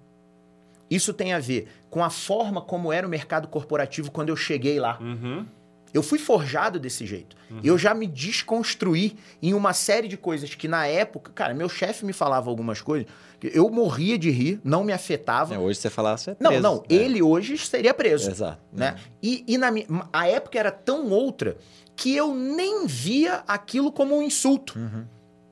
[0.91, 4.79] Isso tem a ver com a forma como era o mercado corporativo quando eu cheguei
[4.81, 4.99] lá.
[5.01, 5.47] Uhum.
[5.93, 7.35] Eu fui forjado desse jeito.
[7.65, 12.05] Eu já me desconstruí em uma série de coisas que na época, cara, meu chefe
[12.05, 13.07] me falava algumas coisas
[13.41, 15.55] que eu morria de rir, não me afetava.
[15.55, 16.63] É, hoje você falar, você é não, preso.
[16.63, 16.95] não, É.
[16.95, 18.59] ele hoje seria preso, Exato.
[18.71, 18.97] né?
[19.23, 19.69] E, e na
[20.13, 21.57] a época era tão outra
[21.97, 24.79] que eu nem via aquilo como um insulto.
[24.79, 25.05] Uhum.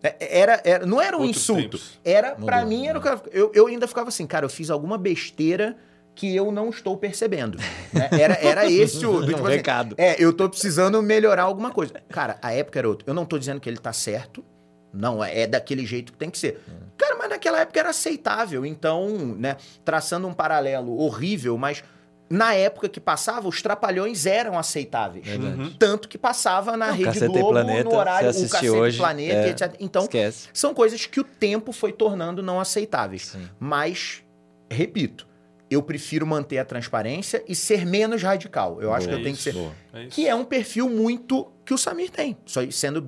[0.03, 1.63] É- Era, era- não era um Outros insulto.
[1.63, 2.01] tempos.
[2.05, 3.21] Era, pra Mudou, mim, era o né?
[3.33, 5.77] eu, eu ainda ficava assim, cara, eu fiz alguma besteira
[6.15, 7.59] que eu não estou percebendo.
[7.93, 8.09] né?
[8.19, 9.21] Era, era esse o.
[9.21, 9.95] do Um tipo assim, recado.
[9.99, 11.95] é, eu tô precisando melhorar alguma coisa.
[12.09, 13.09] Cara, a época era outra.
[13.09, 14.45] Eu não tô dizendo que ele tá certo.
[14.93, 16.63] Não, é é daquele jeito que tem que ser.
[16.97, 18.65] Cara, mas naquela época era aceitável.
[18.65, 21.85] Então, né, traçando um paralelo horrível, mas
[22.29, 25.27] na época que passava, os trapalhões eram aceitáveis.
[25.29, 25.73] Uhum.
[25.79, 28.99] Tanto que passava na Não, Rede Caceta e Globo, Planeta, no horário, o Cacete hoje,
[28.99, 29.75] Planeta, é, etc.
[29.79, 30.49] Então, Esquece.
[30.53, 33.29] são coisas que o tempo foi tornando não aceitáveis.
[33.29, 33.49] Sim.
[33.61, 34.25] Mas,
[34.69, 35.27] repito,
[35.71, 38.81] eu prefiro manter a transparência e ser menos radical.
[38.81, 39.53] Eu acho Boa, que eu tenho que isso.
[39.53, 39.59] ser.
[39.59, 39.73] Boa.
[39.93, 40.07] É.
[40.07, 42.37] Que é um perfil muito que o Samir tem.
[42.45, 43.07] Só sendo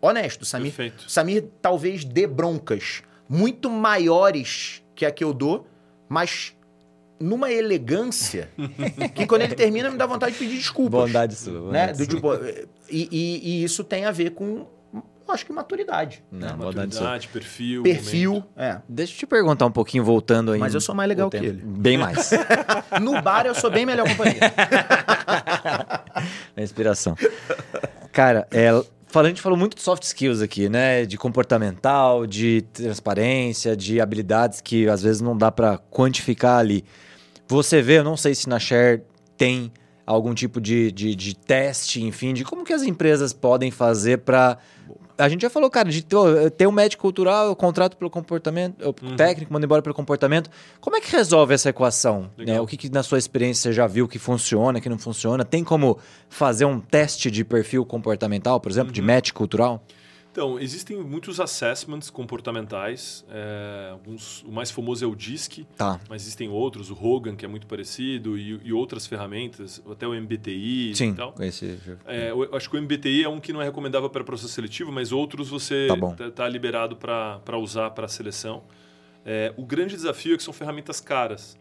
[0.00, 1.06] honesto, o Samir, Perfeito.
[1.06, 5.66] o Samir talvez dê broncas muito maiores que a que eu dou,
[6.08, 6.54] mas
[7.20, 8.48] numa elegância
[9.14, 11.52] que quando ele termina me dá vontade de pedir desculpas Bondade sua.
[11.52, 11.58] né?
[11.92, 12.38] bondade Do sua.
[12.38, 14.66] tipo, e, e- e isso tem a ver com.
[15.28, 16.24] acho que maturidade.
[16.32, 16.52] Não, É.
[16.56, 17.82] Maturidade, perfil.
[17.84, 18.78] Perfil, é.
[18.88, 20.58] Deixa eu te perguntar um pouquinho, voltando aí.
[20.58, 21.62] Mas eu sou mais legal que ele.
[21.64, 22.30] Bem mais.
[23.00, 24.40] No bar eu sou bem melhor companhia.
[26.56, 27.16] É inspiração.
[28.12, 28.70] Cara, é,
[29.06, 31.06] fala- a gente falou muito de soft skills aqui, né?
[31.06, 36.84] De comportamental, de transparência, de habilidades que às vezes não dá pra quantificar ali.
[37.50, 39.02] Você vê, eu não sei se na Share
[39.36, 39.72] tem
[40.06, 44.56] algum tipo de, de, de teste, enfim, de como que as empresas podem fazer pra.
[45.18, 46.02] A gente já falou, cara, de
[46.56, 49.16] ter, um médico cultural, eu contrato pelo comportamento, o Uhum.
[49.16, 50.48] técnico manda embora pelo comportamento.
[50.80, 52.30] Como é que resolve essa equação?
[52.38, 52.58] Né?
[52.58, 55.44] O que, que na sua experiência você já viu que funciona, que não funciona?
[55.44, 55.98] Tem como
[56.30, 58.94] fazer um teste de perfil comportamental, por exemplo, Uhum.
[58.94, 59.84] de match cultural?
[60.40, 63.26] Então, existem muitos assessments comportamentais.
[63.30, 66.00] é, alguns, o mais famoso é o DISC, Tá.
[66.08, 70.14] mas existem outros, o Hogan, que é muito parecido, e, e outras ferramentas, até o
[70.14, 71.10] MBTI Sim.
[71.10, 71.34] e tal.
[71.40, 71.78] Esse...
[72.06, 74.90] É, eu acho que o MBTI é um que não é recomendável para processo seletivo,
[74.90, 76.16] mas outros você Tá bom.
[76.18, 78.62] está liberado para usar para seleção.
[79.26, 81.58] É, o grande desafio é que são ferramentas caras.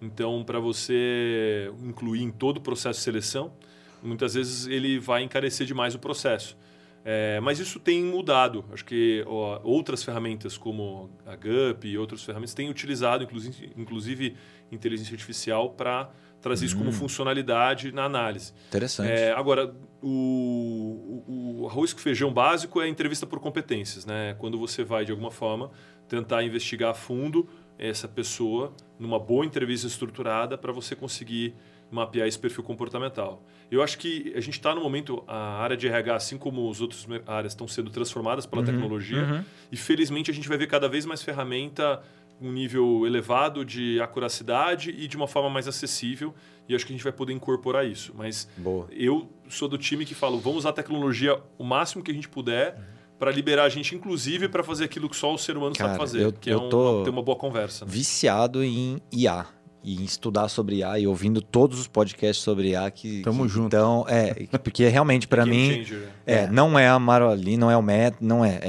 [0.00, 3.52] Então, para você incluir em todo o processo de seleção,
[4.00, 6.56] muitas vezes ele vai encarecer demais o processo.
[7.04, 8.64] É, mas isso tem mudado.
[8.72, 14.36] Acho que ó, outras ferramentas como a GUP e outras ferramentas têm utilizado, inclusive, inclusive
[14.70, 18.52] inteligência artificial, para trazer isso como funcionalidade na análise.
[18.68, 19.10] Interessante.
[19.10, 24.34] É, agora, o, o, o arroz com feijão básico é a entrevista por competências, né?
[24.38, 25.70] Quando você vai, de alguma forma,
[26.08, 27.48] tentar investigar a fundo
[27.78, 31.54] essa pessoa numa boa entrevista estruturada para você conseguir
[31.90, 33.42] mapear esse perfil comportamental.
[33.70, 36.80] Eu acho que a gente está no momento, a área de RH, assim como as
[36.80, 39.44] outras áreas, estão sendo transformadas pela tecnologia uhum.
[39.70, 42.02] e felizmente a gente vai ver cada vez mais ferramenta
[42.40, 46.34] um nível elevado de acuracidade e de uma forma mais acessível
[46.68, 48.12] e acho que a gente vai poder incorporar isso.
[48.16, 48.86] Mas Boa.
[48.90, 52.28] eu sou do time que falo, vamos usar a tecnologia o máximo que a gente
[52.28, 52.78] puder
[53.18, 55.98] para liberar a gente, inclusive, para fazer aquilo que só o ser humano Cara, sabe
[56.00, 57.84] fazer, eu- que eu é um- tô- ter uma boa conversa.
[57.84, 57.90] né?
[57.92, 59.44] Viciado em IA.
[59.82, 63.22] E estudar sobre IA e ouvindo todos os podcasts sobre IA que.
[63.22, 63.66] Tamo que- junto.
[63.68, 65.76] Então, é, porque realmente, para mim.
[65.76, 66.08] changer, né?
[66.26, 66.46] É, É.
[66.50, 68.58] não é a Maroli, não é o Met, não é.
[68.60, 68.68] É,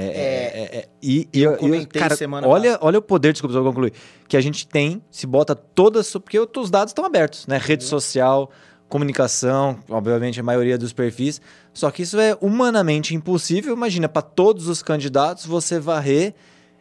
[0.74, 3.68] é- é- e e eu, comentei cara, semana olha, olha o poder, desculpa, só pra
[3.70, 3.92] concluir,
[4.26, 7.56] que a gente tem, se bota todas, porque os dados estão abertos, né?
[7.56, 7.62] Uhum.
[7.62, 8.50] Rede social,
[8.88, 11.40] comunicação, obviamente a maioria dos perfis.
[11.74, 13.74] Só que isso é humanamente impossível.
[13.74, 16.34] Imagina, para todos os candidatos, você varrer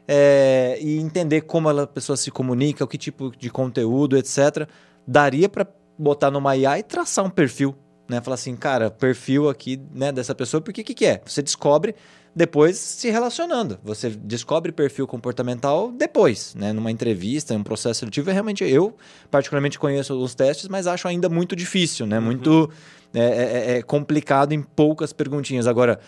[0.08, 4.68] é, e entender como a pessoa se comunica, o que tipo de conteúdo, etc.
[5.08, 7.76] Daria para botar numa IA e traçar um perfil,
[8.10, 8.20] né?
[8.22, 11.22] Falar assim, cara, perfil aqui né, dessa pessoa, porque o que, que é?
[11.26, 11.96] Você descobre
[12.36, 13.78] depois se relacionando.
[13.84, 16.72] Você descobre perfil comportamental depois, né?
[16.74, 18.30] Numa entrevista, em um processo seletivo.
[18.30, 18.96] É realmente, eu
[19.30, 22.20] particularmente conheço os testes, mas acho ainda muito difícil, né?
[22.20, 22.70] Muito
[23.14, 25.68] é, é- é complicado em poucas perguntinhas.
[25.68, 26.00] Agora,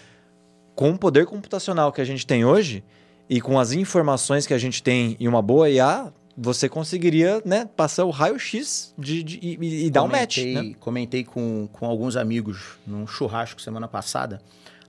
[0.75, 2.83] com o poder computacional que a gente tem hoje
[3.29, 7.65] e com as informações que a gente tem em uma boa IA, você conseguiria né,
[7.75, 10.37] passar o raio-x de, de- e, e dar um match.
[10.39, 10.75] Comentei- Né?
[10.79, 14.41] Comentei com, com alguns amigos num churrasco semana passada.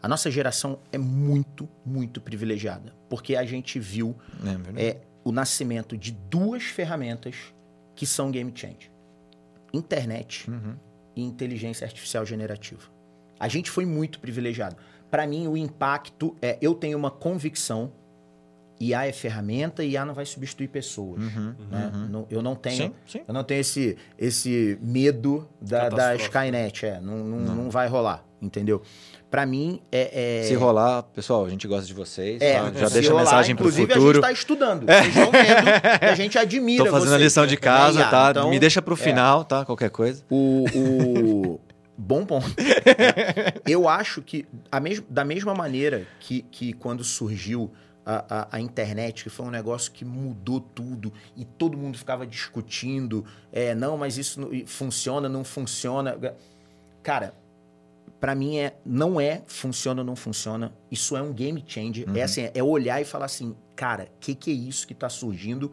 [0.02, 2.94] A nossa geração é muito, muito privilegiada.
[3.08, 4.14] Porque a gente viu
[4.76, 7.36] É é, o nascimento de duas ferramentas
[7.94, 8.90] que são game changer:
[9.72, 10.74] internet Uhum.
[11.16, 12.82] e inteligência artificial generativa.
[13.38, 14.76] A gente foi muito privilegiado.
[15.10, 16.58] Para mim, o impacto é.
[16.60, 17.92] Eu tenho uma convicção.
[18.80, 21.22] IA é ferramenta e IA não vai substituir pessoas.
[21.22, 21.54] Uhum.
[21.70, 21.92] né?
[22.10, 22.76] Não- eu não tenho.
[22.76, 23.20] Sim, sim.
[23.26, 26.16] Eu não tenho esse, esse medo da, da.
[26.16, 26.84] Skynet.
[26.86, 28.82] É, não, não, não vai rolar, entendeu?
[29.30, 30.40] Pra mim, é.
[30.42, 32.40] é- Se rolar, pessoal, a gente gosta de vocês.
[32.40, 32.72] é, tá?
[32.72, 34.10] Já deixa a rolar, mensagem pro Inclusive, futuro.
[34.10, 34.86] a gente tá estudando.
[34.86, 38.00] Vocês vão vendo a gente admira Tô fazendo a vocês, lição né, de também, casa,
[38.00, 38.08] IA.
[38.10, 38.30] tá?
[38.30, 38.96] Então, Me deixa pro é.
[38.96, 39.64] final, tá?
[39.64, 40.22] Qualquer coisa.
[40.30, 41.60] O, o-
[41.98, 42.46] bom ponto.
[43.66, 45.02] Eu acho que a mes...
[45.08, 47.72] da mesma maneira que, que quando surgiu
[48.04, 52.26] a, a, a internet, que foi um negócio que mudou tudo e todo mundo ficava
[52.26, 56.18] discutindo, é, não, mas isso não- funciona, não funciona.
[57.02, 57.34] Cara,
[58.20, 60.72] pra mim é não é funciona ou não funciona.
[60.90, 62.06] Isso é um game changer.
[62.16, 65.08] É assim, é olhar e falar assim, cara, o que, que é isso que tá
[65.08, 65.72] surgindo?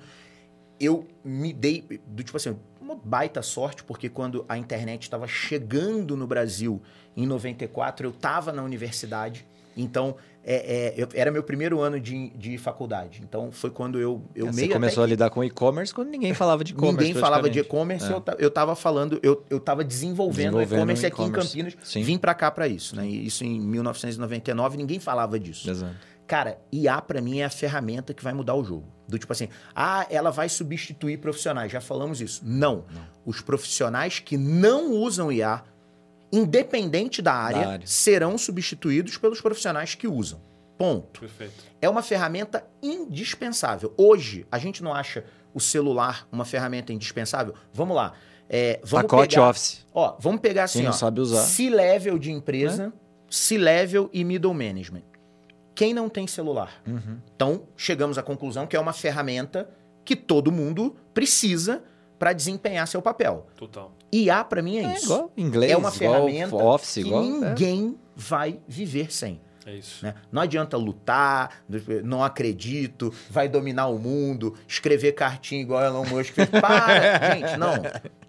[0.79, 6.17] Eu me dei do tipo assim, uma baita sorte, porque quando a internet estava chegando
[6.17, 6.81] no Brasil
[7.15, 9.45] em 94, eu estava na universidade.
[9.77, 13.21] Então, é, é, eu- era meu primeiro ano de, de faculdade.
[13.23, 16.33] Então, foi quando eu, eu Você meio até começou a lidar com e-commerce quando ninguém
[16.33, 16.97] falava de e-commerce.
[17.07, 21.05] Ninguém falava de e-commerce, eu, ta- eu tava falando, eu, eu tava desenvolvendo, Desenvolvendo e-commerce
[21.05, 21.31] aqui em.
[21.31, 21.77] Campinas.
[21.83, 22.01] Sim.
[22.03, 23.07] Vim pra cá pra isso, né?
[23.07, 25.69] E Isso em 1999, ninguém falava disso.
[25.69, 25.95] Exato.
[26.27, 28.85] Cara, IA pra mim é a ferramenta que vai mudar o jogo.
[29.07, 31.69] Do tipo assim, ah, ela vai substituir profissionais.
[31.71, 32.41] Já falamos isso.
[32.45, 32.85] Não.
[33.25, 35.61] Os profissionais que não usam IA,
[36.31, 37.87] independente da área, área.
[37.87, 40.39] serão substituídos pelos profissionais que usam.
[40.77, 41.19] Ponto.
[41.19, 41.63] Perfeito.
[41.81, 43.93] É uma ferramenta indispensável.
[43.97, 47.53] Hoje, a gente não acha o celular uma ferramenta indispensável?
[47.73, 48.13] Vamos lá.
[48.49, 49.85] É, vamos Pacote pegar, Office.
[49.93, 50.93] Ó, vamos pegar assim, Quem não ó.
[50.93, 51.43] sabe usar.
[51.43, 52.91] C-level de empresa,
[53.29, 55.03] C-level e middle management.
[55.73, 56.81] Quem não tem celular?
[56.85, 57.19] Uhum.
[57.35, 59.69] Então, chegamos à conclusão que é uma ferramenta
[60.03, 61.83] que todo mundo precisa
[62.19, 63.47] para desempenhar seu papel.
[63.55, 63.91] Total.
[64.13, 65.05] IA, para mim, é, É isso.
[65.05, 67.23] igual inglês, é uma igual ferramenta Office, que igual...
[67.23, 67.25] é.
[67.27, 69.39] ninguém vai viver sem.
[69.63, 70.03] É isso.
[70.03, 70.15] né?
[70.31, 71.61] Não adianta lutar,
[72.03, 76.33] não acredito, vai dominar o mundo, escrever cartinha igual Elon Musk.
[76.59, 77.35] Para!
[77.35, 77.73] Gente, não.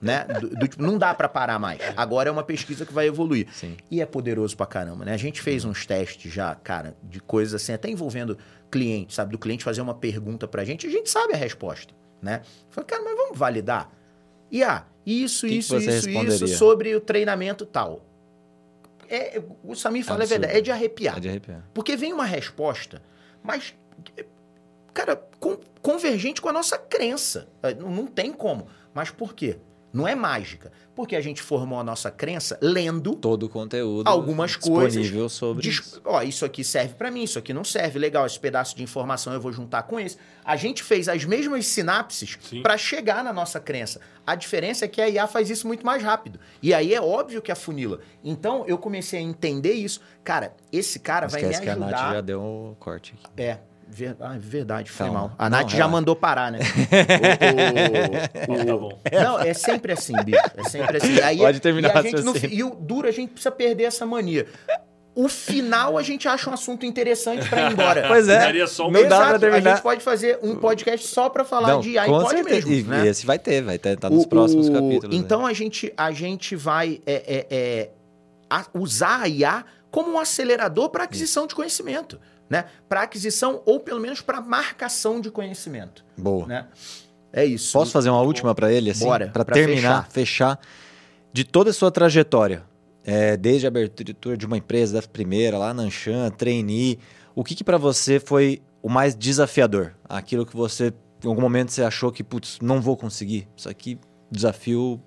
[0.01, 0.25] Né?
[0.25, 1.81] Do- do tipo, não dá pra parar mais.
[1.97, 3.49] Agora é uma pesquisa que vai evoluir.
[3.51, 3.79] Sim.
[3.91, 5.15] E é poderoso pra caramba, né?
[5.15, 8.37] A gente fez uns testes já, cara, de coisas assim, até envolvendo
[8.71, 9.33] cliente, sabe?
[9.33, 12.43] Do cliente fazer uma pergunta pra gente, a gente sabe a resposta, né?
[12.69, 13.91] Falei, cara, mas vamos validar?
[14.53, 18.05] E ah, isso, Que que isso, você isso, isso sobre o treinamento tal.
[19.09, 20.41] É, o Samir fala, é Absurdo.
[20.41, 21.17] verdade, é de arrepiar.
[21.17, 21.69] É de arrepiar.
[21.75, 23.03] Porque vem uma resposta,
[23.43, 23.75] mas,
[24.95, 27.49] cara, con- convergente com a nossa crença.
[27.63, 28.67] Eh, Não, não tem como.
[28.95, 29.57] Mas por quê?
[29.93, 30.73] Não é mágica.
[30.95, 33.15] Porque a gente formou a nossa crença lendo.
[33.17, 36.03] Todo o conteúdo Algumas disponível sobre dis- isso.
[36.05, 37.99] Ó, isso aqui serve pra mim, isso aqui não serve.
[37.99, 40.19] Legal, esse pedaço de informação eu vou juntar com esse.
[40.45, 44.01] A gente fez as mesmas sinapses pra chegar na nossa crença.
[44.27, 46.39] A diferença é que a IA faz isso muito mais rápido.
[46.63, 48.01] E aí é óbvio que afunila.
[48.23, 50.01] Então eu comecei a entender isso.
[50.23, 51.91] Cara, esse cara Não vai me esquece que a ajudar.
[51.91, 53.43] Nath já deu um corte aqui.
[53.43, 53.59] É,
[53.93, 54.17] ver...
[54.21, 55.21] ah, verdade, foi Calma.
[55.21, 55.33] mal.
[55.39, 55.93] A Não, Nath já relaxa.
[55.93, 56.59] mandou parar, né?
[58.49, 58.99] O- o- Tá bom.
[59.13, 60.39] Não, é sempre assim, bicho.
[60.57, 61.21] É sempre assim.
[61.21, 62.03] Aí, Pode terminar e, a o
[62.35, 64.47] gente e o duro, a gente precisa perder essa mania.
[65.15, 68.05] O final a gente acha um assunto interessante pra ir embora.
[68.09, 68.39] Pois é.
[68.39, 69.71] Daria só um Não dá pra terminar.
[69.73, 72.09] A gente pode fazer um podcast só pra falar Não, de AI.
[72.31, 72.67] certeza.
[72.69, 73.07] mesmo, E né?
[73.09, 75.15] esse vai ter, vai ter, tá nos O- próximos o- capítulos.
[75.15, 75.23] né?
[75.23, 77.91] Então a gente, a gente vai é, é, é,
[78.49, 82.19] a- usar a IA como um acelerador para aquisição de conhecimento,
[82.49, 82.65] né?
[82.89, 86.47] Para aquisição ou pelo menos para marcação de conhecimento, Boa.
[86.47, 86.67] né?
[87.31, 87.73] É isso.
[87.73, 89.05] Posso fazer uma última pra ele, assim?
[89.05, 90.59] Bora, pra terminar, fechar.
[91.33, 92.65] De toda a sua trajetória,
[93.05, 96.99] é, desde a abertura de uma empresa, da primeira, lá na Anshan, trainee,
[97.35, 99.95] o que que pra você foi o mais desafiador?
[100.07, 103.49] Aquilo que você, em algum momento, você achou que, putz, não vou conseguir.
[103.57, 103.99] Isso aqui,
[104.31, 105.01] desafio,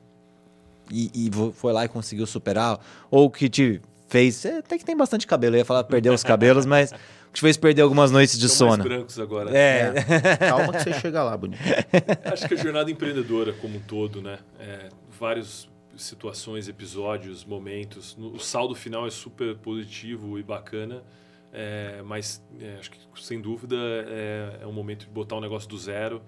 [0.91, 2.79] e, e foi lá e conseguiu superar?
[3.09, 3.81] Ou que te
[4.15, 6.91] fez, você até que tem bastante cabelo, eu ia falar perder os cabelos, mas
[7.31, 8.89] que te fez perder algumas noites de Estão mais sono.
[8.89, 9.55] brancos agora.
[9.55, 9.93] É,
[10.39, 11.59] Calma que você chega lá, bonito.
[12.31, 14.39] Acho que a jornada empreendedora como um todo, né?
[14.57, 14.89] É,
[15.19, 18.17] várias situações, episódios, momentos.
[18.17, 21.03] O saldo final é super positivo e bacana,
[21.51, 25.69] é, mas é, acho que sem dúvida é, é um momento de botar o negócio
[25.69, 26.21] do zero.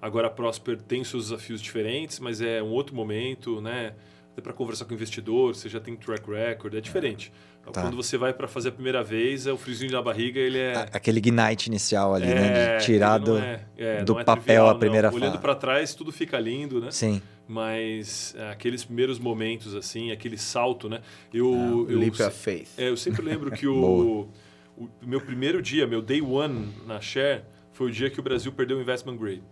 [0.00, 3.94] Agora a Prosper tem seus desafios diferentes, mas é um outro momento, né?
[4.36, 7.32] Até para conversar com o investidor, você já tem track record, é diferente.
[7.72, 7.80] Tá.
[7.80, 10.74] Quando você vai para fazer a primeira vez, é o friozinho na barriga, ele é
[10.92, 12.74] aquele ignite inicial ali, né?
[12.74, 13.38] é, De tirar ele do...
[13.38, 15.38] é- é, do é papel trivial, a primeira Olhando fase.
[15.42, 16.90] para trás, tudo fica lindo, né?
[16.90, 17.22] Sim.
[17.48, 21.00] Mas é, aqueles primeiros momentos, assim, aquele salto, né?
[21.32, 22.68] Eu, eu, Leap se- of faith.
[22.76, 24.28] é, eu sempre lembro que Boa.
[24.76, 27.40] o, o meu primeiro dia, meu day one na Share,
[27.72, 29.42] foi o dia que o Brasil perdeu o investment grade.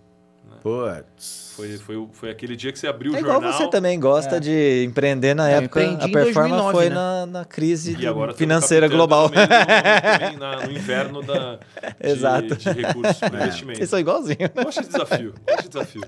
[0.62, 1.53] Putz.
[1.55, 3.53] Foi, foi, foi aquele dia que você abriu É o igual jornal.
[3.53, 4.40] você também gosta É.
[4.40, 5.80] de empreender na É, eu época.
[5.80, 6.95] A performance 2009, foi né?
[6.95, 9.28] na, na crise E financeira global.
[9.28, 9.51] No, meio do-
[10.18, 12.57] também na- no inverno da, de, Exato.
[12.57, 13.78] de recursos para investimento.
[13.78, 14.38] Vocês são igualzinhos.
[14.40, 14.51] né?
[14.57, 15.34] Eu gosto de desafio.
[15.47, 16.03] Gosto de desafio.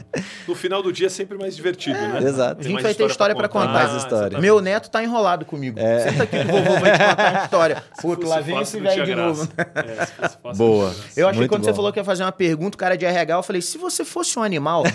[0.49, 2.19] No final do dia é sempre mais divertido, né?
[2.25, 2.53] exato.
[2.53, 3.73] A Tem gente mais vai ter história pra contar.
[3.73, 4.39] Mais história.
[4.41, 5.79] Meu neto tá enrolado comigo.
[5.79, 7.85] Senta aqui que o vovô vai te contar uma história.
[8.03, 9.49] Puto, fosse lá vem esse velho de novo.
[9.55, 9.71] graça.
[9.77, 10.85] É, se fosse fácil, Boa.
[10.91, 11.21] graça.
[11.21, 13.35] Eu achei que quando você falou que ia fazer uma pergunta, o cara de RH,
[13.35, 14.83] eu falei, se você fosse um animal...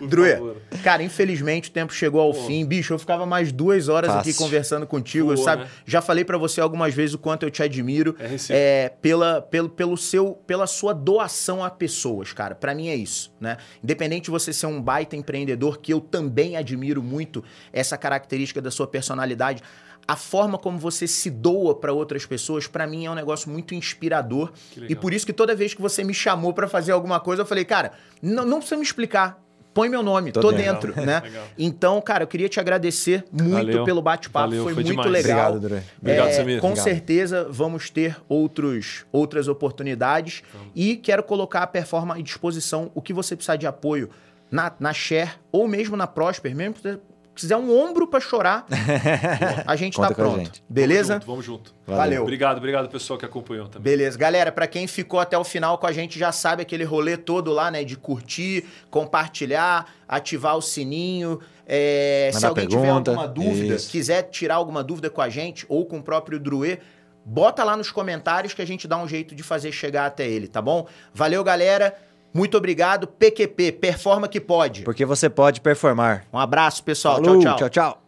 [0.00, 0.38] Druê,
[0.84, 2.44] cara, infelizmente o tempo chegou ao Pô.
[2.44, 2.64] fim.
[2.64, 4.44] Bicho, eu ficava mais duas horas aqui Fácil.
[4.44, 5.64] conversando contigo, Boa, sabe?
[5.64, 5.68] né?
[5.84, 8.14] Já falei pra você algumas vezes o quanto eu te admiro.
[8.20, 8.36] É.
[8.50, 12.54] É, pela, pelo, pelo seu, pela sua doação a pessoas, cara.
[12.54, 13.56] Pra mim é isso, né?
[13.82, 18.70] Independente de você ser um baita empreendedor, que eu também admiro muito essa característica da
[18.70, 19.62] sua personalidade,
[20.08, 23.74] a forma como você se doa pra outras pessoas, pra mim é um negócio muito
[23.74, 24.50] inspirador.
[24.88, 27.46] E por isso que toda vez que você me chamou pra fazer alguma coisa, eu
[27.46, 27.92] falei, cara,
[28.22, 29.38] não, não precisa me explicar.
[29.74, 30.92] Põe meu nome, Tô tô, dentro.
[31.04, 31.20] né?
[31.20, 31.46] Legal.
[31.58, 33.84] Então, cara, eu queria te agradecer muito Valeu.
[33.84, 35.10] pelo bate-papo, foi, foi muito demais.
[35.12, 35.52] legal.
[35.54, 35.82] Obrigado, Dre.
[36.00, 36.60] Obrigado, É, Samir.
[36.60, 36.84] Com Obrigado.
[36.84, 40.42] certeza vamos ter outros, outras oportunidades
[40.74, 44.08] e quero colocar a Performa à disposição o que você precisar de apoio
[44.50, 46.98] na, na Share ou mesmo na Prosper, mesmo que você
[47.38, 48.66] quiser um ombro pra chorar,
[49.66, 50.38] a gente Conta tá com a pronto.
[50.44, 50.62] gente.
[50.68, 51.20] Beleza?
[51.24, 51.72] Vamos junto.
[51.86, 51.96] Vamos junto.
[51.96, 52.22] Valeu.
[52.22, 53.82] Obrigado, obrigado pessoal que acompanhou também.
[53.92, 54.18] Beleza.
[54.18, 57.52] Galera, pra quem ficou até o final com a gente já sabe aquele rolê todo
[57.52, 57.84] lá, né?
[57.84, 61.40] De curtir, compartilhar, ativar o sininho.
[61.66, 62.80] É, se alguém pergunta,
[63.12, 63.90] tiver alguma dúvida, isso.
[63.90, 66.78] quiser tirar alguma dúvida com a gente ou com o próprio Druê,
[67.24, 70.48] bota lá nos comentários que a gente dá um jeito de fazer chegar até ele,
[70.48, 70.86] tá bom?
[71.12, 71.94] Valeu, galera.
[72.38, 73.06] Muito obrigado.
[73.06, 74.82] PQP, performa que pode.
[74.82, 76.24] Porque você pode performar.
[76.32, 77.16] Um abraço, pessoal.
[77.16, 77.68] Falou, tchau, tchau.
[77.70, 77.92] tchau.
[77.92, 78.07] tchau.